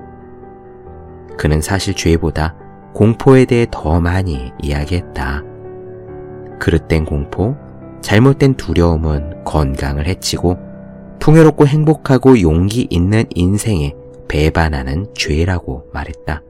그는 1.37 1.61
사실 1.61 1.95
죄보다 1.95 2.55
공포에 2.95 3.45
대해 3.45 3.67
더 3.71 4.01
많이 4.01 4.53
이야기했다. 4.63 5.43
그릇된 6.61 7.05
공포, 7.05 7.57
잘못된 8.01 8.55
두려움은 8.55 9.45
건강을 9.45 10.07
해치고 10.07 10.59
풍요롭고 11.19 11.67
행복하고 11.67 12.41
용기 12.41 12.87
있는 12.91 13.25
인생에 13.35 13.95
배반하는 14.29 15.07
죄라고 15.15 15.89
말했다. 15.93 16.43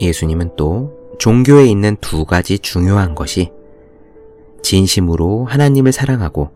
예수님은 0.00 0.56
또 0.56 0.92
종교에 1.18 1.66
있는 1.66 1.96
두 2.00 2.24
가지 2.24 2.58
중요한 2.58 3.14
것이 3.14 3.50
진심으로 4.62 5.44
하나님을 5.46 5.92
사랑하고 5.92 6.50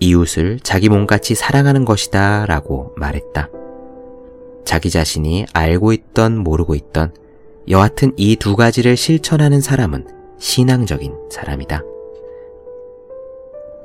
이웃을 0.00 0.58
자기 0.62 0.88
몸같이 0.88 1.34
사랑하는 1.34 1.84
것이다 1.84 2.46
라고 2.46 2.92
말했다. 2.96 3.48
자기 4.64 4.90
자신이 4.90 5.46
알고 5.52 5.92
있던 5.92 6.38
모르고 6.38 6.74
있던 6.74 7.14
여하튼 7.68 8.12
이 8.16 8.36
두 8.36 8.56
가지를 8.56 8.96
실천하는 8.96 9.60
사람은 9.60 10.06
신앙적인 10.38 11.14
사람이다. 11.30 11.82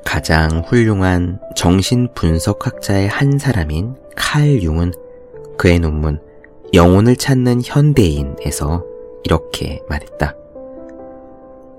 가장 0.06 0.64
훌륭한 0.66 1.40
정신 1.56 2.08
분석학자의 2.16 3.08
한 3.10 3.38
사람인 3.38 3.96
칼 4.16 4.64
융은 4.64 4.94
그의 5.58 5.80
논문 5.80 6.20
영혼을 6.74 7.16
찾는 7.16 7.62
현대인에서 7.64 8.84
이렇게 9.24 9.82
말했다. 9.90 10.36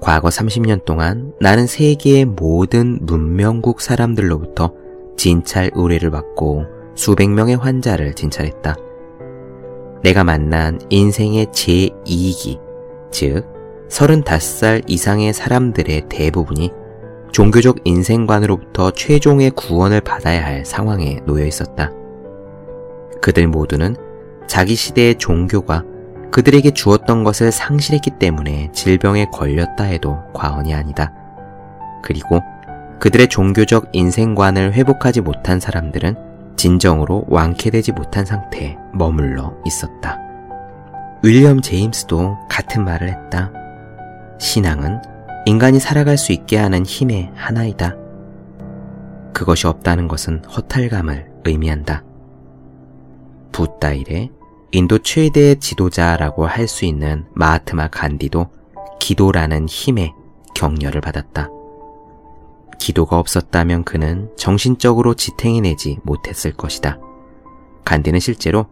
과거 0.00 0.28
30년 0.28 0.84
동안 0.84 1.34
나는 1.40 1.66
세계의 1.66 2.24
모든 2.24 2.98
문명국 3.02 3.80
사람들로부터 3.80 4.72
진찰 5.16 5.70
의뢰를 5.74 6.10
받고 6.10 6.64
수백 6.94 7.28
명의 7.28 7.56
환자를 7.56 8.14
진찰했다. 8.14 8.76
내가 10.02 10.24
만난 10.24 10.78
인생의 10.90 11.46
제2기, 11.46 12.60
즉, 13.10 13.44
35살 13.88 14.84
이상의 14.86 15.32
사람들의 15.32 16.08
대부분이 16.08 16.70
종교적 17.32 17.78
인생관으로부터 17.84 18.92
최종의 18.92 19.50
구원을 19.50 20.00
받아야 20.00 20.44
할 20.44 20.64
상황에 20.64 21.20
놓여 21.26 21.44
있었다. 21.44 21.92
그들 23.20 23.48
모두는 23.48 23.96
자기 24.48 24.74
시대의 24.74 25.16
종교가 25.18 25.84
그들에게 26.32 26.72
주었던 26.72 27.22
것을 27.22 27.52
상실했기 27.52 28.12
때문에 28.18 28.70
질병에 28.72 29.26
걸렸다 29.32 29.84
해도 29.84 30.18
과언이 30.34 30.74
아니다. 30.74 31.12
그리고 32.02 32.42
그들의 32.98 33.28
종교적 33.28 33.90
인생관을 33.92 34.72
회복하지 34.72 35.20
못한 35.20 35.60
사람들은 35.60 36.16
진정으로 36.56 37.24
완쾌되지 37.28 37.92
못한 37.92 38.24
상태에 38.24 38.76
머물러 38.92 39.54
있었다. 39.64 40.18
윌리엄 41.22 41.60
제임스도 41.60 42.36
같은 42.48 42.84
말을 42.84 43.08
했다. 43.08 43.52
신앙은 44.38 45.00
인간이 45.46 45.78
살아갈 45.78 46.18
수 46.18 46.32
있게 46.32 46.58
하는 46.58 46.84
힘의 46.84 47.30
하나이다. 47.34 47.96
그것이 49.32 49.66
없다는 49.66 50.08
것은 50.08 50.44
허탈감을 50.44 51.30
의미한다. 51.44 52.02
붓다 53.52 53.92
일의 53.92 54.30
인도 54.70 54.98
최대 54.98 55.54
지도자라고 55.54 56.46
할 56.46 56.68
수 56.68 56.84
있는 56.84 57.24
마하트마 57.32 57.88
간디도 57.88 58.48
기도라는 59.00 59.66
힘에 59.66 60.12
격려를 60.54 61.00
받았다. 61.00 61.48
기도가 62.78 63.18
없었다면 63.18 63.84
그는 63.84 64.30
정신적으로 64.36 65.14
지탱해내지 65.14 66.00
못했을 66.02 66.52
것이다. 66.52 66.98
간디는 67.84 68.20
실제로 68.20 68.66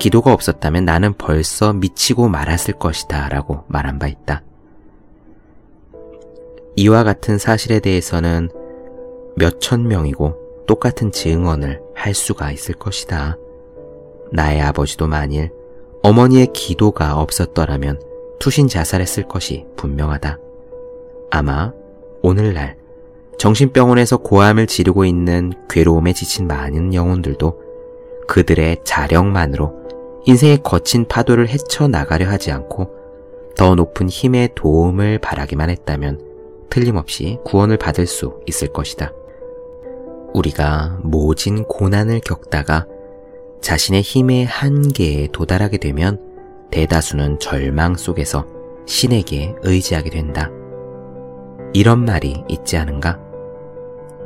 기도가 0.00 0.32
없었다면 0.32 0.84
나는 0.84 1.14
벌써 1.14 1.72
미치고 1.72 2.28
말았을 2.28 2.74
것이다 2.74 3.28
라고 3.28 3.64
말한 3.68 3.98
바 4.00 4.08
있다. 4.08 4.42
이와 6.76 7.04
같은 7.04 7.38
사실에 7.38 7.78
대해서는 7.78 8.50
몇천 9.36 9.86
명이고 9.86 10.64
똑같은 10.66 11.12
증언을 11.12 11.80
할 11.94 12.14
수가 12.14 12.50
있을 12.50 12.74
것이다. 12.74 13.36
나의 14.32 14.60
아버지도 14.60 15.06
만일 15.06 15.50
어머니의 16.02 16.48
기도가 16.52 17.18
없었더라면 17.18 18.00
투신 18.38 18.68
자살했을 18.68 19.26
것이 19.28 19.66
분명하다. 19.76 20.38
아마 21.30 21.72
오늘날 22.22 22.76
정신병원에서 23.38 24.18
고함을 24.18 24.66
지르고 24.66 25.04
있는 25.04 25.52
괴로움에 25.68 26.12
지친 26.12 26.46
많은 26.46 26.94
영혼들도 26.94 27.60
그들의 28.26 28.78
자력만으로 28.84 29.78
인생의 30.26 30.58
거친 30.62 31.06
파도를 31.06 31.48
헤쳐나가려 31.48 32.28
하지 32.28 32.50
않고 32.52 32.90
더 33.56 33.74
높은 33.74 34.08
힘의 34.08 34.50
도움을 34.54 35.18
바라기만 35.18 35.70
했다면 35.70 36.20
틀림없이 36.70 37.38
구원을 37.44 37.76
받을 37.76 38.06
수 38.06 38.40
있을 38.46 38.68
것이다. 38.68 39.12
우리가 40.34 40.98
모진 41.02 41.64
고난을 41.64 42.20
겪다가 42.20 42.86
자신의 43.60 44.02
힘의 44.02 44.46
한계에 44.46 45.28
도달하게 45.32 45.78
되면 45.78 46.20
대다수는 46.70 47.38
절망 47.38 47.94
속에서 47.96 48.46
신에게 48.86 49.54
의지하게 49.62 50.10
된다. 50.10 50.50
이런 51.72 52.04
말이 52.04 52.42
있지 52.48 52.76
않은가? 52.76 53.18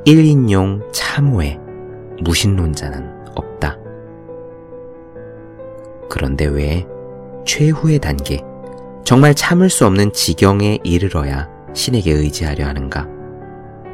1인용 0.07 0.92
참호에 0.92 1.59
무신론자는 2.23 3.27
없다. 3.35 3.79
그런데 6.09 6.47
왜 6.47 6.87
최후의 7.45 7.99
단계, 7.99 8.40
정말 9.05 9.35
참을 9.35 9.71
수 9.71 9.87
없는 9.87 10.12
지경에 10.12 10.79
이르러야 10.85 11.49
신에게 11.75 12.12
의지하려 12.12 12.66
하는가? 12.66 13.09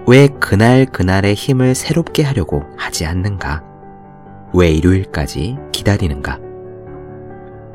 왜 0.06 0.28
그날 0.40 0.86
그날의 0.86 1.34
힘을 1.34 1.74
새롭게 1.74 2.22
하려고 2.22 2.62
하지 2.76 3.06
않는가? 3.06 3.62
왜 4.54 4.70
일요일까지 4.70 5.56
기다리는가? 5.72 6.38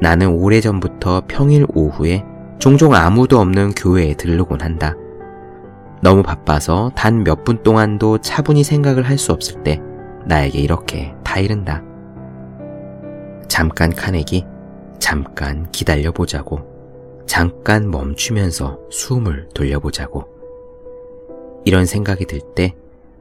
나는 0.02 0.30
오래전부터 0.30 1.24
평일 1.28 1.66
오후에 1.74 2.24
종종 2.60 2.94
아무도 2.96 3.40
없는 3.40 3.72
교회에 3.72 4.16
들르곤 4.16 4.62
한다. 4.62 4.96
너무 6.02 6.24
바빠서 6.24 6.92
단 6.96 7.24
몇 7.24 7.44
분 7.44 7.64
동안도 7.64 8.20
차분히 8.20 8.64
생각을 8.64 9.04
할 9.04 9.18
수 9.18 9.32
없을 9.32 9.64
때 9.64 9.82
나에게 10.26 10.60
이렇게 10.60 11.14
타이른다. 11.24 11.84
잠깐 13.48 13.92
카네기, 13.92 14.46
잠깐 15.00 15.70
기다려보자고, 15.72 16.60
잠깐 17.26 17.90
멈추면서 17.90 18.80
숨을 18.90 19.50
돌려보자고. 19.54 20.26
이런 21.66 21.86
생각이 21.86 22.26
들 22.26 22.40
때 22.56 22.74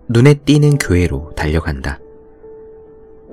눈에 0.09 0.35
띄는 0.35 0.79
교회로 0.79 1.33
달려간다. 1.37 2.01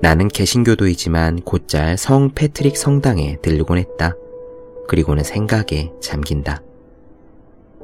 나는 0.02 0.28
개신교도이지만 0.28 1.42
곧잘 1.42 1.98
성 1.98 2.30
패트릭 2.34 2.76
성당에 2.76 3.36
들르곤 3.42 3.78
했다. 3.78 4.16
그리고는 4.88 5.22
생각에 5.22 5.92
잠긴다. 6.00 6.62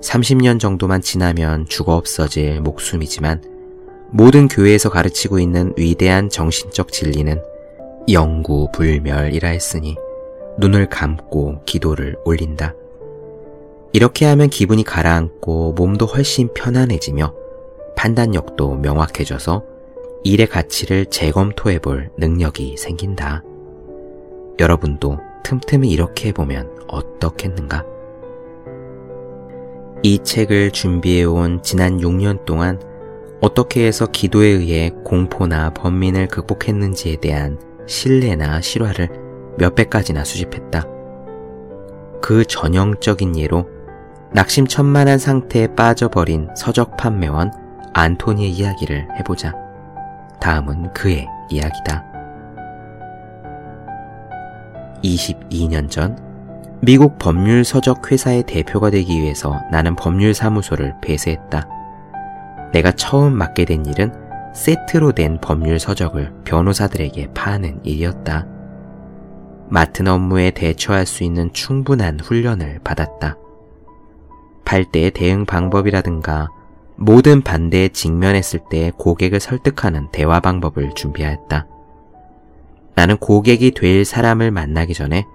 30년 0.00 0.58
정도만 0.58 1.02
지나면 1.02 1.66
죽어 1.66 1.94
없어질 1.94 2.60
목숨이지만 2.62 3.42
모든 4.10 4.48
교회에서 4.48 4.88
가르치고 4.88 5.38
있는 5.38 5.72
위대한 5.76 6.30
정신적 6.30 6.92
진리는 6.92 7.42
영구불멸이라 8.10 9.48
했으니 9.48 9.96
눈을 10.58 10.88
감고 10.88 11.64
기도를 11.66 12.16
올린다. 12.24 12.74
이렇게 13.92 14.26
하면 14.26 14.48
기분이 14.48 14.84
가라앉고 14.84 15.72
몸도 15.72 16.06
훨씬 16.06 16.48
편안해지며 16.54 17.34
판단력도 17.96 18.76
명확해져서 18.76 19.75
일의 20.26 20.48
가치를 20.48 21.06
재검토해 21.06 21.78
볼 21.78 22.10
능력이 22.18 22.76
생긴다. 22.78 23.44
여러분도 24.58 25.18
틈틈이 25.44 25.88
이렇게 25.88 26.30
해보면 26.30 26.68
어떻겠는가? 26.88 27.84
이 30.02 30.18
책을 30.18 30.72
준비해온 30.72 31.62
지난 31.62 31.98
6년 31.98 32.44
동안 32.44 32.80
어떻게 33.40 33.86
해서 33.86 34.06
기도에 34.06 34.48
의해 34.48 34.90
공포나 35.04 35.70
번민을 35.70 36.26
극복했는지에 36.26 37.16
대한 37.16 37.60
신뢰나 37.86 38.60
실화를 38.60 39.08
몇 39.58 39.76
배까지나 39.76 40.24
수집했다. 40.24 40.84
그 42.20 42.44
전형적인 42.44 43.38
예로 43.38 43.68
낙심천만한 44.32 45.20
상태에 45.20 45.68
빠져버린 45.68 46.48
서적 46.56 46.96
판매원 46.96 47.52
안토니의 47.92 48.50
이야기를 48.50 49.06
해보자. 49.20 49.65
다음은 50.46 50.92
그의 50.92 51.26
이야기다. 51.50 52.04
22년 55.02 55.90
전 55.90 56.16
미국 56.80 57.18
법률 57.18 57.64
서적 57.64 58.12
회사의 58.12 58.44
대표가 58.44 58.90
되기 58.90 59.20
위해서 59.20 59.60
나는 59.72 59.96
법률 59.96 60.34
사무소를 60.34 60.94
폐쇄했다. 61.02 61.68
내가 62.72 62.92
처음 62.92 63.32
맡게 63.32 63.64
된 63.64 63.86
일은 63.86 64.12
세트로 64.54 65.12
된 65.12 65.40
법률 65.40 65.80
서적을 65.80 66.32
변호사들에게 66.44 67.32
파는 67.34 67.80
일이었다. 67.82 68.46
맡은 69.68 70.06
업무에 70.06 70.52
대처할 70.52 71.06
수 71.06 71.24
있는 71.24 71.52
충분한 71.54 72.20
훈련을 72.20 72.78
받았다. 72.84 73.36
팔 74.64 74.84
때의 74.92 75.10
대응 75.10 75.44
방법이라든가 75.44 76.46
모든 76.96 77.42
반대에 77.42 77.88
직면했을 77.88 78.60
때 78.70 78.90
고객을 78.96 79.40
설득하는 79.40 80.08
대화 80.12 80.40
방법을 80.40 80.94
준비하였다. 80.94 81.66
나는 82.94 83.18
고객이 83.18 83.72
될 83.72 84.04
사람을 84.04 84.50
만나기 84.50 84.94
전에 84.94 85.26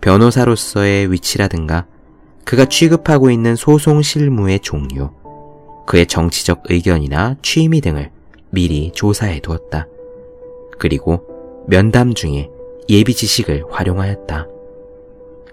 변호사로서의 0.00 1.10
위치라든가 1.10 1.86
그가 2.44 2.66
취급하고 2.66 3.30
있는 3.30 3.56
소송 3.56 4.02
실무의 4.02 4.60
종류, 4.60 5.10
그의 5.86 6.06
정치적 6.06 6.64
의견이나 6.68 7.36
취미 7.42 7.80
등을 7.80 8.10
미리 8.50 8.92
조사해 8.92 9.40
두었다. 9.40 9.88
그리고 10.78 11.26
면담 11.66 12.14
중에 12.14 12.50
예비 12.88 13.14
지식을 13.14 13.64
활용하였다. 13.70 14.46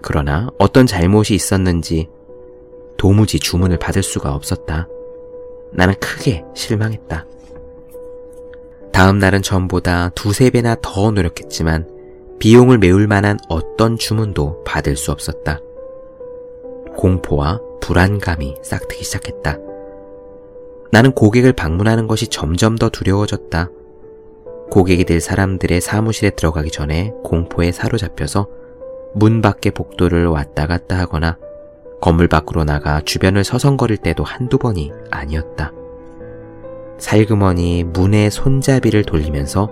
그러나 0.02 0.48
어떤 0.58 0.86
잘못이 0.86 1.34
있었는지 1.34 2.08
도무지 2.96 3.40
주문을 3.40 3.78
받을 3.78 4.02
수가 4.02 4.34
없었다. 4.34 4.86
나는 5.72 5.94
크게 6.00 6.44
실망했다. 6.54 7.26
다음 8.92 9.18
날은 9.18 9.42
전보다 9.42 10.10
두세 10.10 10.50
배나 10.50 10.76
더 10.82 11.10
노력했지만 11.10 11.88
비용을 12.38 12.78
메울 12.78 13.06
만한 13.06 13.38
어떤 13.48 13.96
주문도 13.96 14.64
받을 14.64 14.96
수 14.96 15.12
없었다. 15.12 15.60
공포와 16.96 17.60
불안감이 17.80 18.56
싹트기 18.62 19.02
시작했다. 19.04 19.58
나는 20.90 21.12
고객을 21.12 21.54
방문하는 21.54 22.06
것이 22.06 22.28
점점 22.28 22.76
더 22.76 22.90
두려워졌다. 22.90 23.70
고객이 24.70 25.04
될 25.04 25.20
사람들의 25.20 25.80
사무실에 25.80 26.30
들어가기 26.30 26.70
전에 26.70 27.12
공포에 27.24 27.72
사로잡혀서 27.72 28.48
문 29.14 29.40
밖에 29.40 29.70
복도를 29.70 30.26
왔다 30.26 30.66
갔다 30.66 30.98
하거나 30.98 31.38
건물 32.02 32.26
밖으로 32.26 32.64
나가 32.64 33.00
주변을 33.00 33.44
서성거릴 33.44 33.98
때도 33.98 34.24
한두 34.24 34.58
번이 34.58 34.90
아니었다. 35.12 35.70
살그머니 36.98 37.84
문의 37.84 38.28
손잡이를 38.28 39.04
돌리면서 39.04 39.70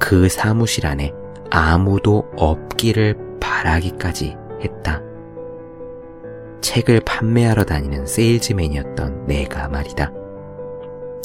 그 0.00 0.28
사무실 0.28 0.86
안에 0.86 1.12
아무도 1.50 2.28
없기를 2.36 3.16
바라기까지 3.38 4.36
했다. 4.60 5.02
책을 6.62 7.00
판매하러 7.06 7.62
다니는 7.62 8.06
세일즈맨이었던 8.06 9.26
내가 9.26 9.68
말이다. 9.68 10.10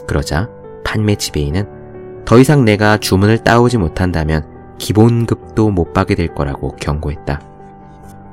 그러자 0.05 0.49
판매 0.83 1.15
지배인은 1.15 2.25
더 2.25 2.37
이상 2.37 2.63
내가 2.63 2.97
주문을 2.97 3.39
따오지 3.39 3.79
못한다면 3.79 4.45
기본급도 4.77 5.71
못 5.71 5.93
받게 5.93 6.13
될 6.13 6.27
거라고 6.27 6.75
경고했다. 6.75 7.41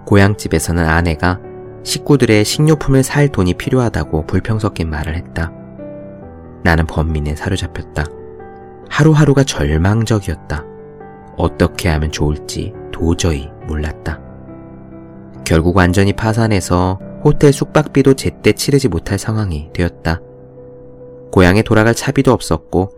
고향집에서는 0.04 0.86
아내가 0.86 1.40
식구들의 1.84 2.44
식료품을 2.44 3.02
살 3.02 3.28
돈이 3.28 3.54
필요하다고 3.54 4.26
불평 4.26 4.58
섞인 4.58 4.90
말을 4.90 5.14
했다. 5.16 5.52
나는 6.64 6.86
범민에 6.86 7.36
사로잡혔다. 7.36 8.04
하루하루가 8.88 9.44
절망적이었다. 9.44 10.64
어떻게 11.36 11.88
하면 11.90 12.10
좋을지 12.10 12.72
도저히 12.90 13.50
몰랐다. 13.66 14.20
결국 15.44 15.76
완전히 15.76 16.12
파산해서 16.14 16.98
호텔 17.22 17.52
숙박비도 17.52 18.14
제때 18.14 18.52
치르지 18.52 18.88
못할 18.88 19.18
상황이 19.18 19.68
되었다. 19.74 20.20
고향에 21.32 21.62
돌아갈 21.62 21.94
차비도 21.94 22.32
없었고 22.32 22.90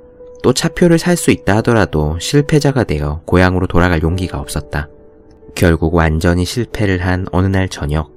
또 0.43 0.53
차표를 0.53 0.99
살 0.99 1.17
수 1.17 1.31
있다 1.31 1.57
하더라도 1.57 2.19
실패자가 2.21 2.85
되어 2.85 3.23
고향으로 3.25 3.67
돌아갈 3.67 4.03
용기가 4.03 4.39
없었다. 4.39 4.89
결국 5.55 5.95
완전히 5.95 6.45
실패를 6.45 7.05
한 7.05 7.27
어느 7.33 7.47
날 7.47 7.69
저녁 7.69 8.16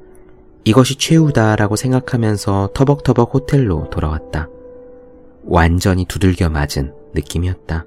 이것이 0.64 0.98
최후다라고 0.98 1.76
생각하면서 1.76 2.72
터벅터벅 2.74 3.34
호텔로 3.34 3.90
돌아왔다. 3.90 4.50
완전히 5.46 6.06
두들겨 6.06 6.50
맞은 6.50 6.94
느낌이었다. 7.14 7.86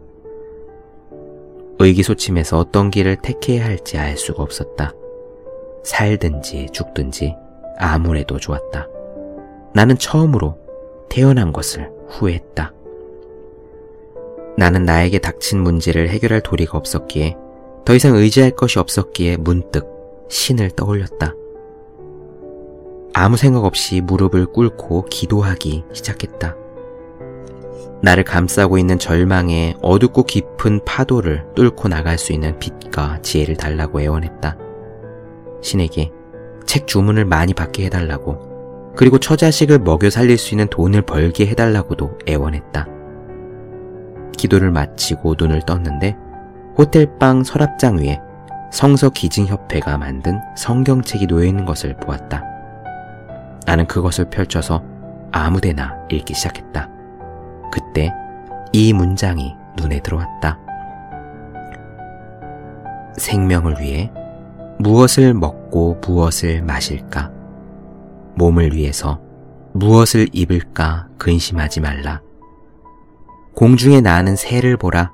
의기소침해서 1.78 2.58
어떤 2.58 2.90
길을 2.90 3.16
택해야 3.16 3.64
할지 3.64 3.98
알 3.98 4.16
수가 4.16 4.42
없었다. 4.42 4.94
살든지 5.84 6.68
죽든지 6.72 7.34
아무래도 7.78 8.38
좋았다. 8.38 8.88
나는 9.74 9.98
처음으로 9.98 10.58
태어난 11.08 11.52
것을 11.52 11.90
후회했다. 12.08 12.72
나는 14.56 14.84
나에게 14.84 15.18
닥친 15.18 15.60
문제를 15.60 16.08
해결할 16.10 16.40
도리가 16.42 16.76
없었기에 16.78 17.36
더 17.84 17.94
이상 17.94 18.14
의지할 18.14 18.52
것이 18.52 18.78
없었기에 18.78 19.38
문득 19.38 19.86
신을 20.28 20.70
떠올렸다. 20.70 21.34
아무 23.14 23.36
생각 23.36 23.64
없이 23.64 24.00
무릎을 24.00 24.46
꿇고 24.46 25.04
기도하기 25.10 25.84
시작했다. 25.92 26.56
나를 28.02 28.24
감싸고 28.24 28.78
있는 28.78 28.98
절망에 28.98 29.74
어둡고 29.82 30.24
깊은 30.24 30.84
파도를 30.84 31.44
뚫고 31.54 31.88
나갈 31.88 32.18
수 32.18 32.32
있는 32.32 32.58
빛과 32.58 33.20
지혜를 33.22 33.56
달라고 33.56 34.00
애원했다. 34.00 34.56
신에게 35.60 36.10
책 36.66 36.86
주문을 36.86 37.24
많이 37.26 37.54
받게 37.54 37.84
해달라고, 37.84 38.94
그리고 38.96 39.18
처자식을 39.18 39.78
먹여 39.80 40.10
살릴 40.10 40.38
수 40.38 40.54
있는 40.54 40.66
돈을 40.68 41.02
벌게 41.02 41.46
해달라고도 41.46 42.18
애원했다. 42.28 42.86
기도를 44.36 44.70
마치고 44.72 45.36
눈을 45.38 45.62
떴는데 45.66 46.16
호텔방 46.76 47.44
서랍장 47.44 47.98
위에 47.98 48.18
성서 48.72 49.10
기증협회가 49.10 49.98
만든 49.98 50.40
성경책이 50.56 51.26
놓여 51.26 51.44
있는 51.44 51.66
것을 51.66 51.94
보았다. 51.98 52.51
나는 53.66 53.86
그것을 53.86 54.28
펼쳐서 54.30 54.82
아무데나 55.30 55.96
읽기 56.10 56.34
시작했다. 56.34 56.88
그때 57.72 58.12
이 58.72 58.92
문장이 58.92 59.54
눈에 59.76 60.00
들어왔다. 60.00 60.58
생명을 63.16 63.80
위해 63.80 64.10
무엇을 64.78 65.34
먹고 65.34 66.00
무엇을 66.06 66.62
마실까? 66.62 67.30
몸을 68.34 68.74
위해서 68.74 69.20
무엇을 69.72 70.28
입을까 70.32 71.08
근심하지 71.18 71.80
말라. 71.80 72.20
공중에 73.54 74.00
나는 74.00 74.36
새를 74.36 74.76
보라. 74.76 75.12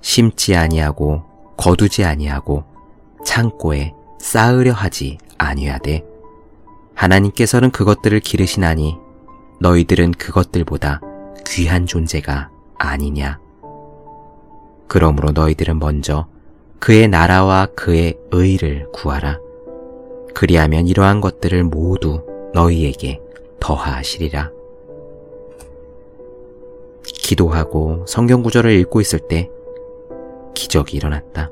심지 0.00 0.56
아니하고 0.56 1.22
거두지 1.56 2.04
아니하고 2.04 2.64
창고에 3.24 3.92
쌓으려 4.18 4.72
하지 4.72 5.18
아니하되 5.38 6.13
하나님께서는 6.94 7.70
그것들을 7.70 8.20
기르시나니 8.20 8.98
너희들은 9.60 10.12
그것들보다 10.12 11.00
귀한 11.46 11.86
존재가 11.86 12.50
아니냐. 12.78 13.38
그러므로 14.88 15.32
너희들은 15.32 15.78
먼저 15.78 16.26
그의 16.78 17.08
나라와 17.08 17.66
그의 17.74 18.18
의를 18.30 18.90
구하라. 18.92 19.38
그리하면 20.34 20.86
이러한 20.86 21.20
것들을 21.20 21.64
모두 21.64 22.24
너희에게 22.52 23.20
더하시리라. 23.60 24.50
기도하고 27.04 28.04
성경 28.06 28.42
구절을 28.42 28.72
읽고 28.72 29.00
있을 29.00 29.20
때 29.20 29.50
기적이 30.54 30.98
일어났다. 30.98 31.50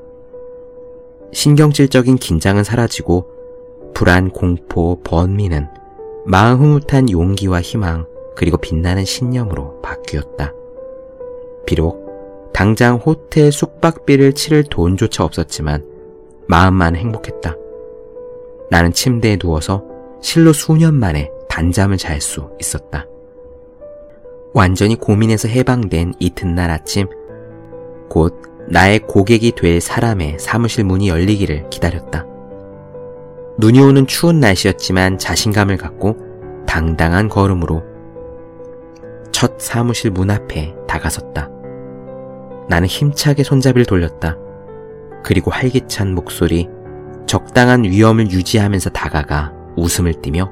신경질적인 1.31 2.17
긴장은 2.17 2.63
사라지고 2.63 3.32
불안, 3.93 4.29
공포, 4.29 4.99
번미는 5.03 5.67
마음 6.25 6.59
흐뭇한 6.61 7.09
용기와 7.09 7.61
희망, 7.61 8.05
그리고 8.35 8.57
빛나는 8.57 9.05
신념으로 9.05 9.81
바뀌었다. 9.81 10.53
비록 11.65 12.51
당장 12.53 12.97
호텔 12.97 13.51
숙박비를 13.51 14.33
치를 14.33 14.63
돈조차 14.63 15.23
없었지만 15.23 15.85
마음만 16.47 16.95
행복했다. 16.95 17.55
나는 18.69 18.91
침대에 18.91 19.37
누워서 19.37 19.83
실로 20.21 20.53
수년 20.53 20.95
만에 20.95 21.31
단잠을 21.49 21.97
잘 21.97 22.21
수 22.21 22.49
있었다. 22.59 23.05
완전히 24.53 24.95
고민에서 24.95 25.47
해방된 25.47 26.13
이튿날 26.19 26.69
아침, 26.69 27.07
곧 28.09 28.39
나의 28.69 28.99
고객이 28.99 29.53
될 29.53 29.81
사람의 29.81 30.37
사무실 30.39 30.83
문이 30.83 31.09
열리기를 31.09 31.69
기다렸다. 31.69 32.32
눈이 33.57 33.79
오는 33.79 34.07
추운 34.07 34.39
날씨였지만 34.39 35.19
자신감을 35.19 35.77
갖고 35.77 36.17
당당한 36.65 37.29
걸음으로 37.29 37.83
첫 39.31 39.59
사무실 39.59 40.11
문 40.11 40.31
앞에 40.31 40.73
다가섰다. 40.87 41.49
나는 42.67 42.87
힘차게 42.87 43.43
손잡이를 43.43 43.85
돌렸다. 43.85 44.37
그리고 45.23 45.51
활기찬 45.51 46.15
목소리, 46.15 46.67
적당한 47.27 47.83
위험을 47.83 48.31
유지하면서 48.31 48.89
다가가 48.89 49.53
웃음을 49.75 50.13
띠며 50.13 50.49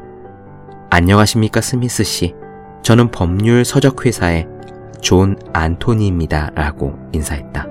안녕하십니까 0.90 1.62
스미스 1.62 2.04
씨. 2.04 2.36
저는 2.84 3.12
법률 3.12 3.64
서적 3.66 4.06
회사의 4.06 4.48
존 5.00 5.38
안토니입니다. 5.54 6.52
라고 6.54 6.98
인사했다. 7.14 7.68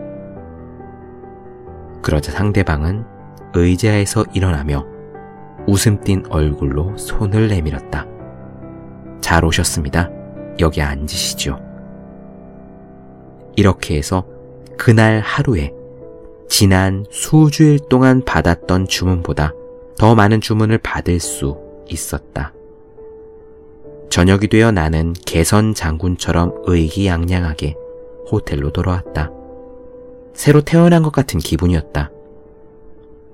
그러자 2.03 2.33
상대방은 2.33 3.05
의자에서 3.55 4.25
일어나며 4.33 4.90
웃음 5.71 6.03
띤 6.03 6.25
얼굴로 6.29 6.99
손을 6.99 7.47
내밀었다. 7.47 8.05
잘 9.21 9.45
오셨습니다. 9.45 10.11
여기 10.59 10.83
앉으시죠. 10.83 11.61
이렇게 13.55 13.97
해서 13.97 14.27
그날 14.77 15.21
하루에 15.21 15.73
지난 16.49 17.07
수주일 17.09 17.79
동안 17.89 18.25
받았던 18.25 18.89
주문보다 18.89 19.53
더 19.97 20.17
많은 20.17 20.41
주문을 20.41 20.79
받을 20.79 21.21
수 21.21 21.57
있었다. 21.87 22.53
저녁이 24.09 24.49
되어 24.49 24.73
나는 24.73 25.13
개선 25.25 25.73
장군처럼 25.73 26.65
의기양양하게 26.65 27.77
호텔로 28.29 28.73
돌아왔다. 28.73 29.31
새로 30.35 30.63
태어난 30.63 31.05
것 31.05 31.13
같은 31.13 31.39
기분이었다. 31.39 32.11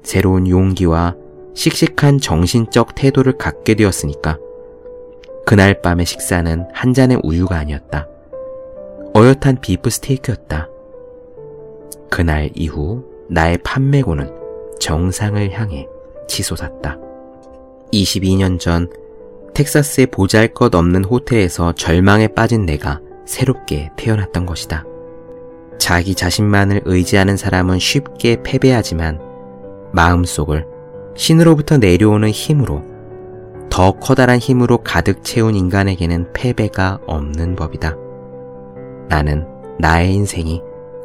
새로운 0.03 0.47
용기와 0.47 1.15
씩씩한 1.57 2.21
정신적 2.21 2.95
태도를 2.95 3.39
갖게 3.39 3.75
되었으니까 3.75 4.39
그날 5.47 5.81
밤의 5.81 6.05
식사는 6.05 6.67
한 6.73 6.95
잔의 6.95 7.21
우유가 7.23 7.57
아니었다. 7.57 8.07
어엿한 9.17 9.61
비프 9.63 9.89
스테이크였다. 9.89 10.69
그날 12.11 12.51
이후 12.55 13.05
나의 13.31 13.59
판매고는 13.65 14.31
정상을 14.79 15.51
향해 15.53 15.89
치솟았다. 16.29 16.99
22년 17.93 18.61
전 18.61 18.91
텍사스의 19.55 20.09
보잘 20.09 20.49
것 20.49 20.75
없는 20.75 21.05
호텔에서 21.05 21.73
절망에 21.73 22.29
빠진 22.29 22.67
내가 22.67 23.01
새롭게 23.25 23.91
태어났던 23.97 24.45
것이다. 24.45 24.85
자기 25.79 26.15
자신만을 26.15 26.83
의지하는 26.85 27.39
사람은 27.39 27.79
쉽게 27.79 28.43
패배하지만 28.43 29.21
마음속을 29.93 30.76
신으로부터 31.17 31.79
내려오는 31.79 32.29
힘으로 32.31 32.83
더 33.71 33.93
커다란 33.93 34.39
힘으로 34.39 34.79
가득 34.79 35.23
채운 35.25 35.55
인간에게는 35.55 36.33
패배가 36.33 37.01
없는 37.07 37.57
법이다. 37.57 37.95
나는 39.09 39.47
나의 39.79 40.15
인생이 40.15 40.63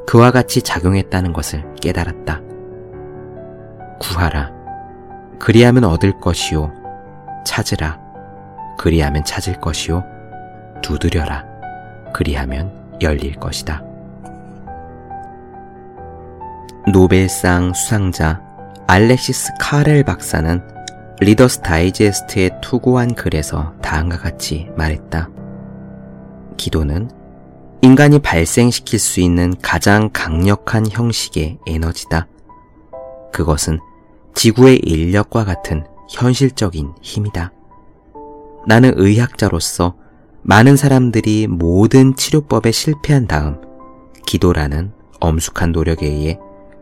그와 0.08 0.32
같이 0.32 0.62
작용했다는 0.62 1.34
것을 1.34 1.64
깨달았다. 1.76 2.42
구하라. 4.00 4.52
그리하면 5.40 5.84
얻을 5.86 6.20
것이요. 6.20 6.72
찾으라. 7.46 8.00
그리하면 8.78 9.24
찾을 9.24 9.60
것이요. 9.60 10.04
두드려라. 10.82 11.46
그리하면 12.14 12.72
열릴 13.02 13.36
것이다. 13.36 13.84
노벨상 16.92 17.74
수상자 17.74 18.42
알렉시스 18.88 19.54
카렐 19.60 20.04
박사는 20.04 20.62
리더스 21.20 21.62
다이제스트에 21.62 22.50
투고한 22.62 23.16
글에서 23.16 23.74
다음과 23.82 24.18
같이 24.18 24.70
말했다. 24.76 25.30
기도는 26.58 27.10
인간이 27.82 28.20
발생시킬 28.20 29.00
수 29.00 29.22
있는 29.22 29.54
가장 29.62 30.10
강력한 30.12 30.86
형식의 30.90 31.60
에너지다. 31.66 32.28
그것은 33.32 33.80
지구의 34.36 34.78
인력과 34.84 35.46
같은 35.46 35.86
현실적인 36.10 36.94
힘이다. 37.02 37.52
나는 38.68 38.94
의학자로서 38.96 39.96
많은 40.44 40.76
사람들이 40.76 41.48
모든 41.48 42.16
치료법에 42.16 42.72
실패한 42.72 43.28
다음 43.28 43.62
기도라는 44.26 44.92
엄숙한 45.20 45.72
노력에 45.72 46.08
의해 46.08 46.40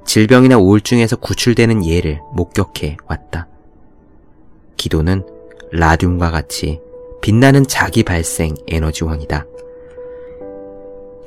질병이나 0.09 0.57
우울증에서 0.57 1.17
구출되는 1.17 1.85
예를 1.85 2.19
목격해 2.33 2.97
왔다. 3.05 3.47
기도는 4.75 5.23
라듐과 5.71 6.31
같이 6.31 6.81
빛나는 7.21 7.67
자기 7.67 8.01
발생 8.01 8.55
에너지원이다. 8.67 9.45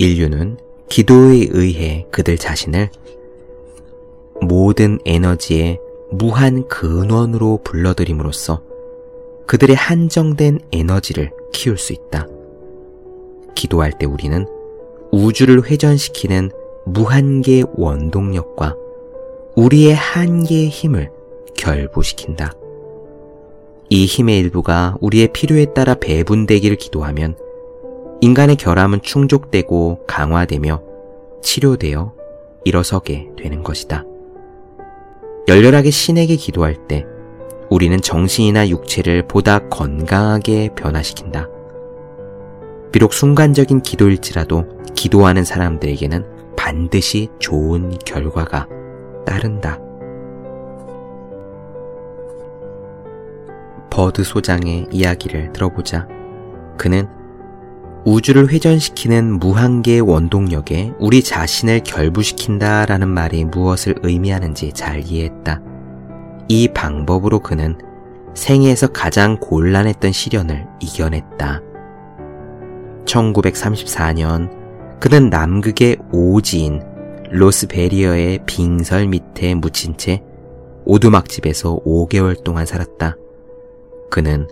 인류는 0.00 0.58
기도에 0.88 1.46
의해 1.50 2.08
그들 2.10 2.36
자신을 2.36 2.90
모든 4.40 4.98
에너지의 5.04 5.78
무한 6.10 6.66
근원으로 6.66 7.60
불러들임으로써 7.62 8.64
그들의 9.46 9.76
한정된 9.76 10.58
에너지를 10.72 11.30
키울 11.52 11.78
수 11.78 11.92
있다. 11.92 12.26
기도할 13.54 13.92
때 13.96 14.06
우리는 14.06 14.44
우주를 15.12 15.70
회전시키는 15.70 16.50
무한계 16.84 17.64
원동력과 17.74 18.76
우리의 19.54 19.94
한계의 19.94 20.68
힘을 20.68 21.10
결부시킨다. 21.56 22.52
이 23.88 24.06
힘의 24.06 24.38
일부가 24.38 24.96
우리의 25.00 25.28
필요에 25.32 25.66
따라 25.74 25.94
배분되기를 25.94 26.76
기도하면 26.76 27.36
인간의 28.20 28.56
결함은 28.56 29.02
충족되고 29.02 30.04
강화되며 30.06 30.82
치료되어 31.42 32.12
일어서게 32.64 33.30
되는 33.36 33.62
것이다. 33.62 34.04
열렬하게 35.48 35.90
신에게 35.90 36.36
기도할 36.36 36.86
때 36.88 37.04
우리는 37.68 38.00
정신이나 38.00 38.68
육체를 38.68 39.26
보다 39.26 39.58
건강하게 39.68 40.70
변화시킨다. 40.76 41.48
비록 42.92 43.12
순간적인 43.12 43.82
기도일지라도 43.82 44.64
기도하는 44.94 45.44
사람들에게는 45.44 46.41
반드시 46.62 47.28
좋은 47.40 47.98
결과가 48.06 48.68
따른다. 49.26 49.80
버드 53.90 54.22
소장의 54.22 54.86
이야기를 54.92 55.52
들어보자. 55.52 56.06
그는 56.78 57.08
우주를 58.04 58.48
회전시키는 58.48 59.40
무한계의 59.40 60.02
원동력에 60.02 60.92
우리 61.00 61.24
자신을 61.24 61.80
결부시킨다 61.80 62.86
라는 62.86 63.08
말이 63.08 63.44
무엇을 63.44 63.96
의미하는지 64.04 64.72
잘 64.72 65.00
이해했다. 65.04 65.60
이 66.46 66.68
방법으로 66.68 67.40
그는 67.40 67.76
생애에서 68.34 68.86
가장 68.92 69.36
곤란했던 69.40 70.12
시련을 70.12 70.68
이겨냈다. 70.80 71.60
1934년 73.04 74.61
그는 75.02 75.30
남극의 75.30 75.96
오지인 76.12 76.80
로스베리어의 77.32 78.38
빙설 78.46 79.08
밑에 79.08 79.52
묻힌 79.56 79.96
채 79.96 80.22
오두막집에서 80.84 81.80
5개월 81.84 82.44
동안 82.44 82.66
살았다. 82.66 83.16
그는 84.12 84.46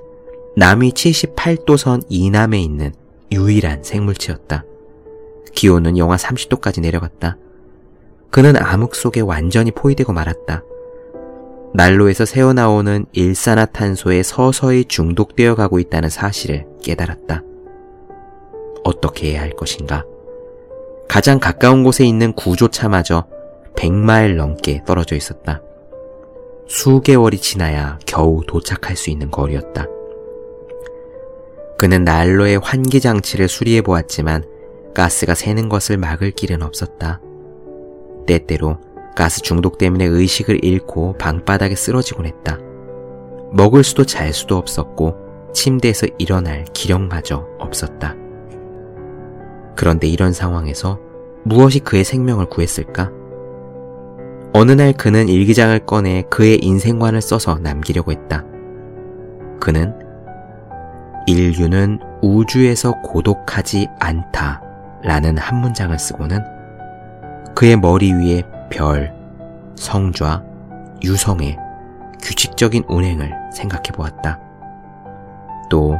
남위 0.57 0.91
78도선 0.91 2.03
이남에 2.09 2.61
있는 2.61 2.93
유일한 3.31 3.85
생물체였다. 3.85 4.65
기온은 5.55 5.97
영하 5.97 6.17
30도까지 6.17 6.81
내려갔다. 6.81 7.37
그는 8.33 8.57
암흑 8.57 8.97
속에 8.97 9.21
완전히 9.21 9.71
포위되고 9.71 10.13
말았다. 10.13 10.65
난로에서 11.75 12.25
새어나오는 12.25 13.07
일산화탄소에 13.13 14.25
서서히 14.25 14.85
중독되어 14.87 15.55
가고 15.55 15.79
있다는 15.79 16.09
사실을 16.09 16.67
깨달았다. 16.83 17.45
어떻게 18.83 19.31
해야 19.31 19.43
할 19.43 19.51
것인가? 19.51 20.10
가장 21.11 21.41
가까운 21.41 21.83
곳에 21.83 22.07
있는 22.07 22.33
구조차마저 22.35 23.27
100마일 23.75 24.37
넘게 24.37 24.85
떨어져 24.87 25.17
있었다. 25.17 25.61
수개월이 26.69 27.39
지나야 27.39 27.99
겨우 28.07 28.45
도착할 28.47 28.95
수 28.95 29.11
있는 29.11 29.29
거리였다. 29.29 29.87
그는 31.77 32.05
난로의 32.05 32.61
환기 32.61 33.01
장치를 33.01 33.49
수리해 33.49 33.83
보았지만 33.83 34.45
가스가 34.95 35.35
새는 35.35 35.69
것을 35.69 35.97
막을 35.97 36.31
길은 36.31 36.63
없었다. 36.63 37.21
때때로 38.29 38.79
가스 39.17 39.43
중독 39.43 39.79
때문에 39.79 40.05
의식을 40.05 40.65
잃고 40.65 41.19
방바닥에 41.19 41.75
쓰러지곤 41.75 42.27
했다. 42.27 42.57
먹을 43.51 43.83
수도 43.83 44.07
잘 44.07 44.33
수도 44.33 44.57
없었고 44.57 45.17
침대에서 45.55 46.07
일어날 46.19 46.67
기력마저 46.73 47.49
없었다. 47.59 48.30
그런데 49.77 50.07
이런 50.07 50.33
상황에서 50.33 50.99
무엇이 51.45 51.81
그의 51.81 52.05
생명을 52.05 52.47
구했을까? 52.47 53.11
어느 54.53 54.73
날 54.73 54.93
그는 54.93 55.29
일기장을 55.29 55.79
꺼내 55.87 56.25
그의 56.29 56.59
인생관을 56.63 57.21
써서 57.21 57.59
남기려고 57.59 58.13
했다. 58.13 58.45
그는 59.61 59.95
인류는 61.27 62.01
우주에서 62.23 63.01
고독하지 63.03 63.89
않다 64.01 64.63
라는 65.03 65.39
한 65.39 65.61
문장을 65.61 65.97
쓰고는 65.99 66.41
그의 67.55 67.77
머리 67.77 68.13
위에 68.13 68.43
별, 68.71 69.15
성좌, 69.77 70.43
유성의 71.03 71.57
규칙적인 72.23 72.85
운행을 72.89 73.33
생각해 73.53 73.93
보았다. 73.95 74.39
또 75.71 75.97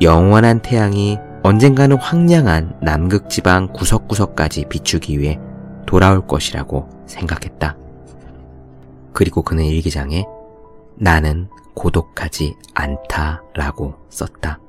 영원한 0.00 0.60
태양이 0.60 1.18
언젠가는 1.44 1.96
황량한 1.96 2.78
남극 2.82 3.28
지방 3.28 3.72
구석구석까지 3.72 4.66
비추기 4.68 5.18
위해 5.18 5.40
돌아올 5.86 6.26
것이라고 6.26 6.88
생각했다. 7.06 7.76
그리고 9.12 9.42
그는 9.42 9.64
일기장에 9.64 10.24
나는 10.94 11.48
고독하지 11.74 12.54
않다라고 12.74 13.94
썼다. 14.08 14.60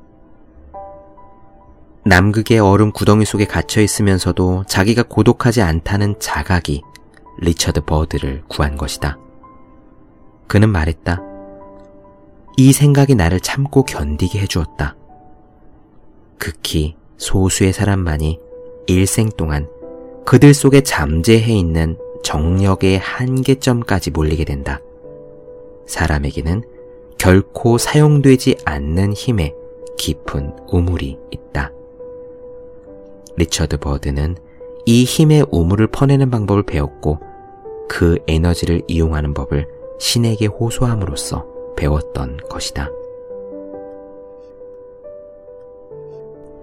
남극의 2.05 2.59
얼음 2.59 2.91
구덩이 2.91 3.23
속에 3.23 3.45
갇혀 3.45 3.81
있으면서도 3.81 4.63
자기가 4.67 5.03
고독하지 5.03 5.61
않다는 5.61 6.15
자각이 6.19 6.81
리처드 7.37 7.81
버드를 7.81 8.43
구한 8.47 8.77
것이다. 8.77 9.17
그는 10.47 10.69
말했다. 10.69 11.21
이 12.57 12.73
생각이 12.73 13.15
나를 13.15 13.39
참고 13.39 13.83
견디게 13.83 14.39
해주었다. 14.39 14.95
극히 16.43 16.97
소수의 17.15 17.71
사람만이 17.71 18.37
일생 18.87 19.29
동안 19.29 19.69
그들 20.25 20.53
속에 20.53 20.81
잠재해 20.81 21.53
있는 21.53 21.97
정력의 22.21 22.99
한계점까지 22.99 24.11
몰리게 24.11 24.43
된다. 24.43 24.81
사람에게는 25.87 26.63
결코 27.17 27.77
사용되지 27.77 28.57
않는 28.65 29.13
힘에 29.13 29.53
깊은 29.97 30.53
우물이 30.67 31.17
있다. 31.31 31.71
리처드 33.37 33.77
버드는 33.77 34.35
이 34.85 35.05
힘의 35.05 35.45
우물을 35.49 35.87
퍼내는 35.87 36.29
방법을 36.29 36.63
배웠고 36.63 37.19
그 37.87 38.17
에너지를 38.27 38.81
이용하는 38.89 39.33
법을 39.33 39.65
신에게 39.97 40.47
호소함으로써 40.47 41.45
배웠던 41.77 42.41
것이다. 42.49 42.89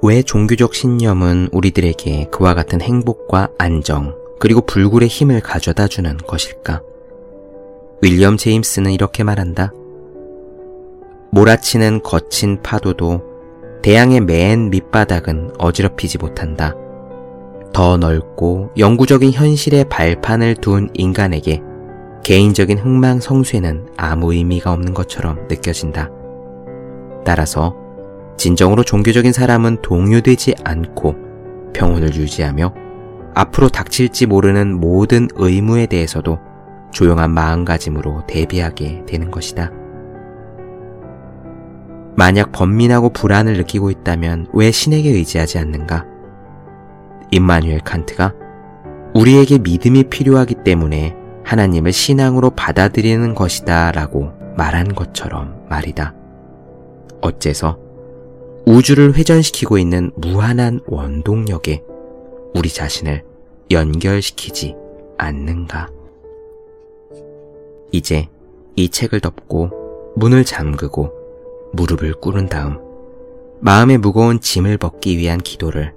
왜 0.02 0.22
종교적 0.22 0.74
신념은 0.74 1.48
우리들에게 1.52 2.28
그와 2.30 2.54
같은 2.54 2.80
행복과 2.80 3.50
안정, 3.58 4.16
그리고 4.38 4.62
불굴의 4.62 5.08
힘을 5.08 5.40
가져다 5.40 5.88
주는 5.88 6.16
것일까? 6.16 6.82
윌리엄 8.00 8.38
제임스는 8.38 8.92
이렇게 8.92 9.24
말한다. 9.24 9.72
몰아치는 11.32 12.02
거친 12.02 12.62
파도도 12.62 13.22
대양의 13.82 14.20
맨 14.20 14.70
밑바닥은 14.70 15.52
어지럽히지 15.58 16.16
못한다. 16.16 16.74
더 17.74 17.98
넓고 17.98 18.70
영구적인 18.78 19.32
현실의 19.32 19.84
발판을 19.90 20.56
둔 20.56 20.88
인간에게 20.94 21.62
개인적인 22.24 22.78
흥망 22.78 23.20
성쇠는 23.20 23.90
아무 23.96 24.32
의미가 24.32 24.72
없는 24.72 24.94
것처럼 24.94 25.46
느껴진다. 25.48 26.10
따라서 27.24 27.76
진정으로 28.40 28.84
종교적인 28.84 29.34
사람은 29.34 29.82
동요되지 29.82 30.54
않고 30.64 31.14
평온을 31.74 32.14
유지하며 32.14 32.72
앞으로 33.34 33.68
닥칠지 33.68 34.24
모르는 34.24 34.80
모든 34.80 35.28
의무에 35.34 35.84
대해서도 35.84 36.38
조용한 36.90 37.32
마음가짐으로 37.32 38.24
대비하게 38.26 39.04
되는 39.04 39.30
것이다. 39.30 39.70
만약 42.16 42.50
번민하고 42.50 43.10
불안을 43.10 43.58
느끼고 43.58 43.90
있다면 43.90 44.46
왜 44.54 44.70
신에게 44.70 45.10
의지하지 45.10 45.58
않는가? 45.58 46.06
임마누엘 47.32 47.80
칸트가 47.80 48.32
우리에게 49.14 49.58
믿음이 49.58 50.04
필요하기 50.04 50.64
때문에 50.64 51.14
하나님을 51.44 51.92
신앙으로 51.92 52.48
받아들이는 52.50 53.34
것이다 53.34 53.92
라고 53.92 54.32
말한 54.56 54.94
것처럼 54.94 55.66
말이다. 55.68 56.14
어째서 57.20 57.89
우주를 58.70 59.16
회전시키고 59.16 59.78
있는 59.78 60.12
무한한 60.14 60.78
원동력에 60.86 61.82
우리 62.54 62.68
자신을 62.68 63.24
연결시키지 63.68 64.76
않는가? 65.18 65.88
이제 67.90 68.28
이 68.76 68.88
책을 68.88 69.18
덮고 69.18 70.12
문을 70.14 70.44
잠그고 70.44 71.12
무릎을 71.72 72.20
꿇은 72.20 72.48
다음 72.48 72.78
마음의 73.58 73.98
무거운 73.98 74.38
짐을 74.38 74.78
벗기 74.78 75.18
위한 75.18 75.38
기도를 75.38 75.92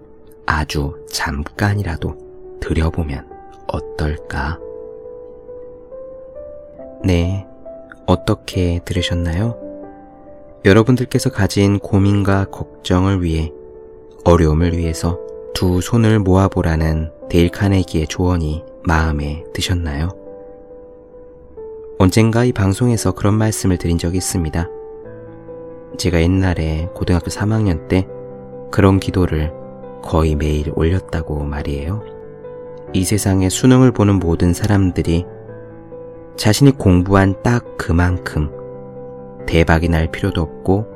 아주 0.47 0.95
잠깐이라도 1.11 2.57
드려보면 2.59 3.29
어떨까? 3.67 4.57
네, 7.05 7.45
어떻게 8.07 8.79
들으셨나요? 8.83 9.72
여러분들께서 10.65 11.29
가진 11.29 11.77
고민과 11.77 12.45
걱정을 12.45 13.21
위해 13.21 13.51
어려움을 14.23 14.77
위해서 14.77 15.19
두 15.53 15.81
손을 15.81 16.19
모아보라는 16.19 17.11
데일 17.29 17.49
카네기의 17.49 18.07
조언이 18.07 18.63
마음에 18.83 19.43
드셨나요? 19.53 20.09
언젠가 21.99 22.45
이 22.45 22.53
방송에서 22.53 23.11
그런 23.11 23.33
말씀을 23.33 23.77
드린 23.77 23.97
적이 23.97 24.17
있습니다. 24.17 24.69
제가 25.97 26.21
옛날에 26.21 26.87
고등학교 26.95 27.25
3학년 27.27 27.89
때 27.89 28.07
그런 28.71 29.01
기도를 29.01 29.51
거의 30.01 30.35
매일 30.35 30.71
올렸다고 30.75 31.43
말이에요. 31.43 32.03
이 32.93 33.03
세상에 33.03 33.49
수능을 33.49 33.91
보는 33.91 34.15
모든 34.15 34.53
사람들이 34.53 35.25
자신이 36.37 36.77
공부한 36.77 37.35
딱 37.43 37.77
그만큼 37.77 38.62
대박이 39.45 39.89
날 39.89 40.07
필요도 40.07 40.41
없고 40.41 40.87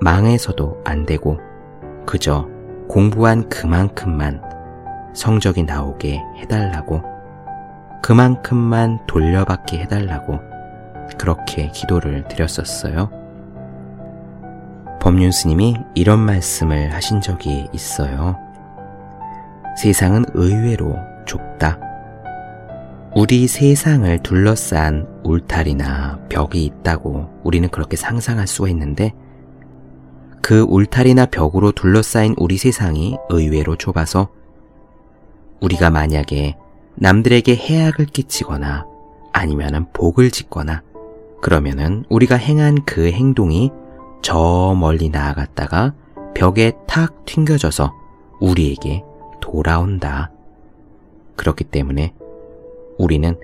망해서도 0.00 0.82
안 0.84 1.06
되고 1.06 1.38
그저 2.06 2.48
공부한 2.88 3.48
그만큼만 3.48 4.42
성적이 5.14 5.62
나오게 5.62 6.20
해달라고 6.38 7.02
그만큼만 8.02 9.06
돌려받게 9.06 9.78
해달라고 9.78 10.38
그렇게 11.18 11.68
기도를 11.68 12.28
드렸었어요. 12.28 13.10
법륜 15.00 15.30
스님이 15.30 15.76
이런 15.94 16.18
말씀을 16.18 16.92
하신 16.92 17.20
적이 17.20 17.68
있어요. 17.72 18.38
세상은 19.76 20.24
의외로 20.34 20.98
좁다. 21.26 21.78
우리 23.16 23.46
세상을 23.46 24.24
둘러싼 24.24 25.06
울타리나 25.22 26.18
벽이 26.28 26.64
있다고 26.64 27.30
우리는 27.44 27.68
그렇게 27.68 27.96
상상할 27.96 28.48
수가 28.48 28.68
있는데 28.70 29.12
그 30.42 30.62
울타리나 30.62 31.26
벽으로 31.26 31.70
둘러싸인 31.70 32.34
우리 32.36 32.58
세상이 32.58 33.16
의외로 33.28 33.76
좁아서 33.76 34.30
우리가 35.60 35.90
만약에 35.90 36.56
남들에게 36.96 37.54
해악을 37.54 38.06
끼치거나 38.06 38.84
아니면 39.32 39.86
복을 39.92 40.32
짓거나 40.32 40.82
그러면은 41.40 42.04
우리가 42.08 42.34
행한 42.34 42.84
그 42.84 43.12
행동이 43.12 43.70
저 44.22 44.74
멀리 44.76 45.08
나아갔다가 45.08 45.94
벽에 46.34 46.72
탁 46.88 47.24
튕겨져서 47.26 47.94
우리에게 48.40 49.04
돌아온다. 49.40 50.32
그렇기 51.36 51.64
때문에 51.64 52.12
우리는 52.98 53.36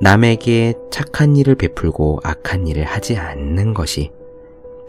남에게 0.00 0.74
착한 0.90 1.36
일을 1.36 1.54
베풀고 1.54 2.20
악한 2.24 2.66
일을 2.66 2.84
하지 2.84 3.16
않는 3.16 3.74
것이 3.74 4.10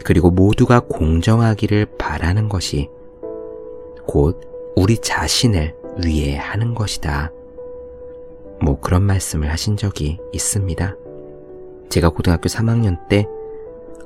그리고 0.03 0.31
모두가 0.31 0.81
공정하기를 0.81 1.85
바라는 1.97 2.49
것이 2.49 2.89
곧 4.05 4.41
우리 4.75 4.97
자신을 4.97 5.75
위해 6.03 6.35
하는 6.35 6.73
것이다. 6.73 7.31
뭐 8.61 8.79
그런 8.79 9.03
말씀을 9.03 9.51
하신 9.51 9.77
적이 9.77 10.19
있습니다. 10.31 10.95
제가 11.89 12.09
고등학교 12.09 12.47
3학년 12.49 13.07
때 13.07 13.27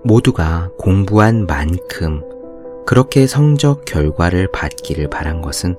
모두가 0.03 0.71
공부한 0.77 1.45
만큼 1.45 2.21
그렇게 2.85 3.27
성적 3.27 3.85
결과를 3.85 4.47
받기를 4.51 5.09
바란 5.09 5.41
것은 5.41 5.77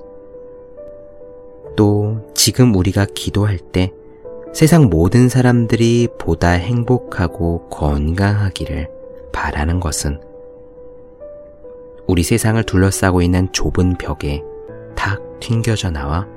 또 1.77 2.08
지금 2.39 2.73
우리가 2.77 3.05
기도할 3.05 3.59
때 3.59 3.93
세상 4.55 4.85
모든 4.85 5.29
사람들이 5.29 6.07
보다 6.21 6.51
행복하고 6.51 7.69
건강하기를 7.69 8.89
바라는 9.33 9.81
것은 9.81 10.21
우리 12.07 12.23
세상을 12.23 12.63
둘러싸고 12.63 13.23
있는 13.23 13.53
좁은 13.53 13.99
벽에 13.99 14.45
탁 14.95 15.21
튕겨져 15.41 15.91
나와 15.91 16.29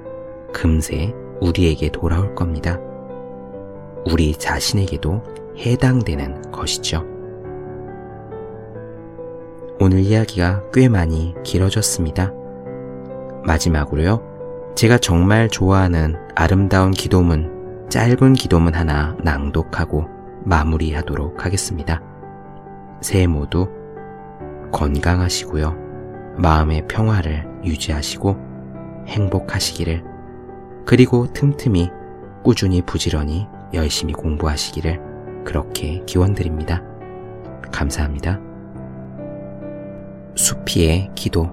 금세 0.51 1.13
우리에게 1.39 1.91
돌아올 1.91 2.33
겁니다. 2.33 2.79
우리 4.09 4.33
자신에게도 4.33 5.21
해당되는 5.59 6.51
것이죠. 6.51 7.05
오늘 9.79 9.99
이야기가 9.99 10.63
꽤 10.73 10.89
많이 10.89 11.35
길어졌습니다. 11.43 12.33
마지막으로요. 13.45 14.30
제가 14.75 14.97
정말 14.97 15.47
좋아하는 15.49 16.15
아름다운 16.35 16.91
기도문, 16.91 17.87
짧은 17.89 18.33
기도문 18.33 18.73
하나 18.73 19.15
낭독하고 19.23 20.05
마무리하도록 20.43 21.45
하겠습니다. 21.45 22.01
새해 23.01 23.27
모두 23.27 23.67
건강하시고요. 24.71 25.75
마음의 26.37 26.87
평화를 26.87 27.45
유지하시고 27.63 28.37
행복하시기를 29.07 30.03
그리고 30.85 31.27
틈틈이 31.31 31.89
꾸준히 32.43 32.81
부지런히 32.81 33.47
열심히 33.73 34.13
공부하시기를 34.13 35.43
그렇게 35.45 36.01
기원드립니다. 36.05 36.81
감사합니다. 37.71 38.39
수피의 40.35 41.11
기도 41.13 41.51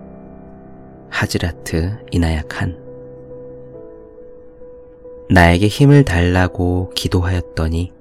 하즈라트 1.11 1.99
이나야칸 2.11 2.88
나에게 5.31 5.67
힘을 5.67 6.05
달라고 6.05 6.91
기도하였더니 6.95 7.93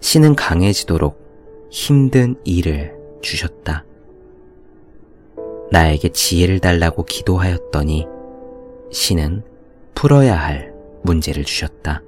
신은 0.00 0.34
강해지도록 0.34 1.68
힘든 1.70 2.36
일을 2.44 2.96
주셨다. 3.20 3.84
나에게 5.70 6.08
지혜를 6.08 6.60
달라고 6.60 7.04
기도하였더니 7.04 8.06
신은 8.90 9.42
풀어야 9.94 10.36
할 10.36 10.72
문제를 11.02 11.44
주셨다. 11.44 12.02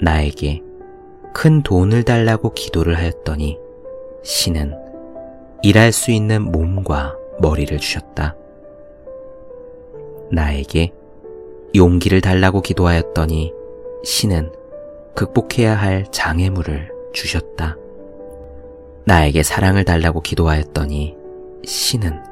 나에게 0.00 0.62
큰 1.34 1.62
돈을 1.64 2.04
달라고 2.04 2.52
기도를 2.54 2.96
하였더니 2.96 3.58
신은 4.22 4.74
일할 5.64 5.90
수 5.90 6.12
있는 6.12 6.42
몸과 6.42 7.16
머리를 7.40 7.76
주셨다. 7.78 8.36
나에게 10.30 10.92
용기를 11.74 12.20
달라고 12.20 12.60
기도하였더니 12.60 13.52
신은 14.04 14.52
극복해야 15.14 15.74
할 15.74 16.06
장애물을 16.10 16.90
주셨다. 17.12 17.76
나에게 19.04 19.42
사랑을 19.42 19.84
달라고 19.84 20.20
기도하였더니 20.20 21.16
신은 21.64 22.22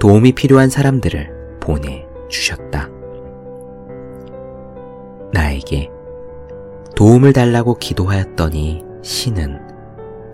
도움이 0.00 0.32
필요한 0.32 0.68
사람들을 0.68 1.58
보내주셨다. 1.60 2.88
나에게 5.32 5.90
도움을 6.96 7.32
달라고 7.32 7.74
기도하였더니 7.74 8.84
신은 9.02 9.60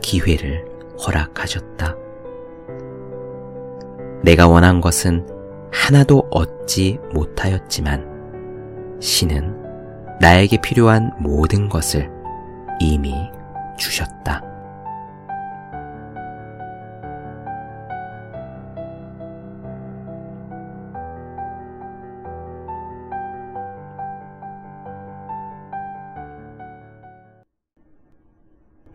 기회를 0.00 0.64
허락하셨다. 1.04 1.96
내가 4.22 4.48
원한 4.48 4.80
것은 4.80 5.26
하나도 5.70 6.28
얻지 6.30 6.98
못하였지만 7.12 8.13
신은 9.04 10.18
나에게 10.18 10.56
필요한 10.62 11.12
모든 11.18 11.68
것을 11.68 12.10
이미 12.80 13.12
주셨다. 13.76 14.42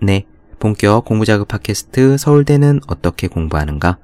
네, 0.01 0.25
본격 0.57 1.05
공부자극 1.05 1.47
팟캐스트 1.47 2.17
서울대는 2.17 2.79
어떻게 2.87 3.27
공부하는가? 3.27 3.99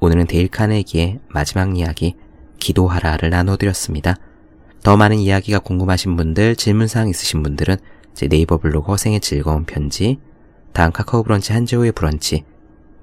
오늘은 0.00 0.26
데일 0.26 0.48
카네기의 0.48 1.20
마지막 1.28 1.78
이야기 1.78 2.16
기도하라를 2.58 3.30
나눠드렸습니다. 3.30 4.16
더 4.82 4.96
많은 4.96 5.18
이야기가 5.18 5.58
궁금하신 5.60 6.16
분들, 6.16 6.56
질문사항 6.56 7.08
있으신 7.08 7.42
분들은 7.42 7.76
제 8.14 8.28
네이버 8.28 8.58
블로그 8.58 8.92
허생의 8.92 9.20
즐거운 9.20 9.64
편지, 9.64 10.18
다음 10.72 10.92
카카오 10.92 11.22
브런치 11.22 11.52
한지호의 11.52 11.92
브런치, 11.92 12.44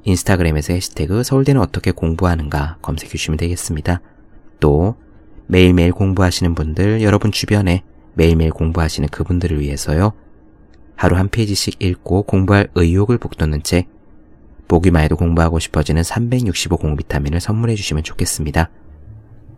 인스타그램에서 0.03 0.73
해시태그 0.73 1.23
서울대는 1.23 1.61
어떻게 1.61 1.91
공부하는가 1.91 2.77
검색해 2.81 3.09
주시면 3.09 3.37
되겠습니다. 3.37 4.01
또 4.59 4.95
매일매일 5.47 5.91
공부하시는 5.91 6.55
분들, 6.55 7.01
여러분 7.01 7.31
주변에 7.31 7.83
매일매일 8.13 8.51
공부하시는 8.51 9.09
그분들을 9.09 9.59
위해서요. 9.59 10.13
하루 10.95 11.17
한 11.17 11.27
페이지씩 11.27 11.81
읽고 11.81 12.23
공부할 12.23 12.69
의욕을 12.75 13.17
북돋는 13.17 13.63
책, 13.63 13.89
보기만 14.67 15.03
해도 15.03 15.15
공부하고 15.15 15.59
싶어지는 15.59 16.03
365 16.03 16.77
공비타민을 16.77 17.39
선물해 17.39 17.75
주시면 17.75 18.03
좋겠습니다. 18.03 18.69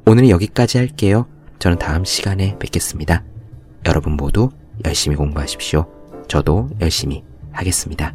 오늘은 0.05 0.29
여기까지 0.29 0.77
할게요. 0.77 1.27
저는 1.59 1.77
다음 1.79 2.05
시간에 2.05 2.57
뵙겠습니다. 2.59 3.23
여러분 3.85 4.13
모두 4.13 4.49
열심히 4.85 5.15
공부하십시오. 5.15 5.85
저도 6.27 6.69
열심히 6.81 7.23
하겠습니다. 7.51 8.13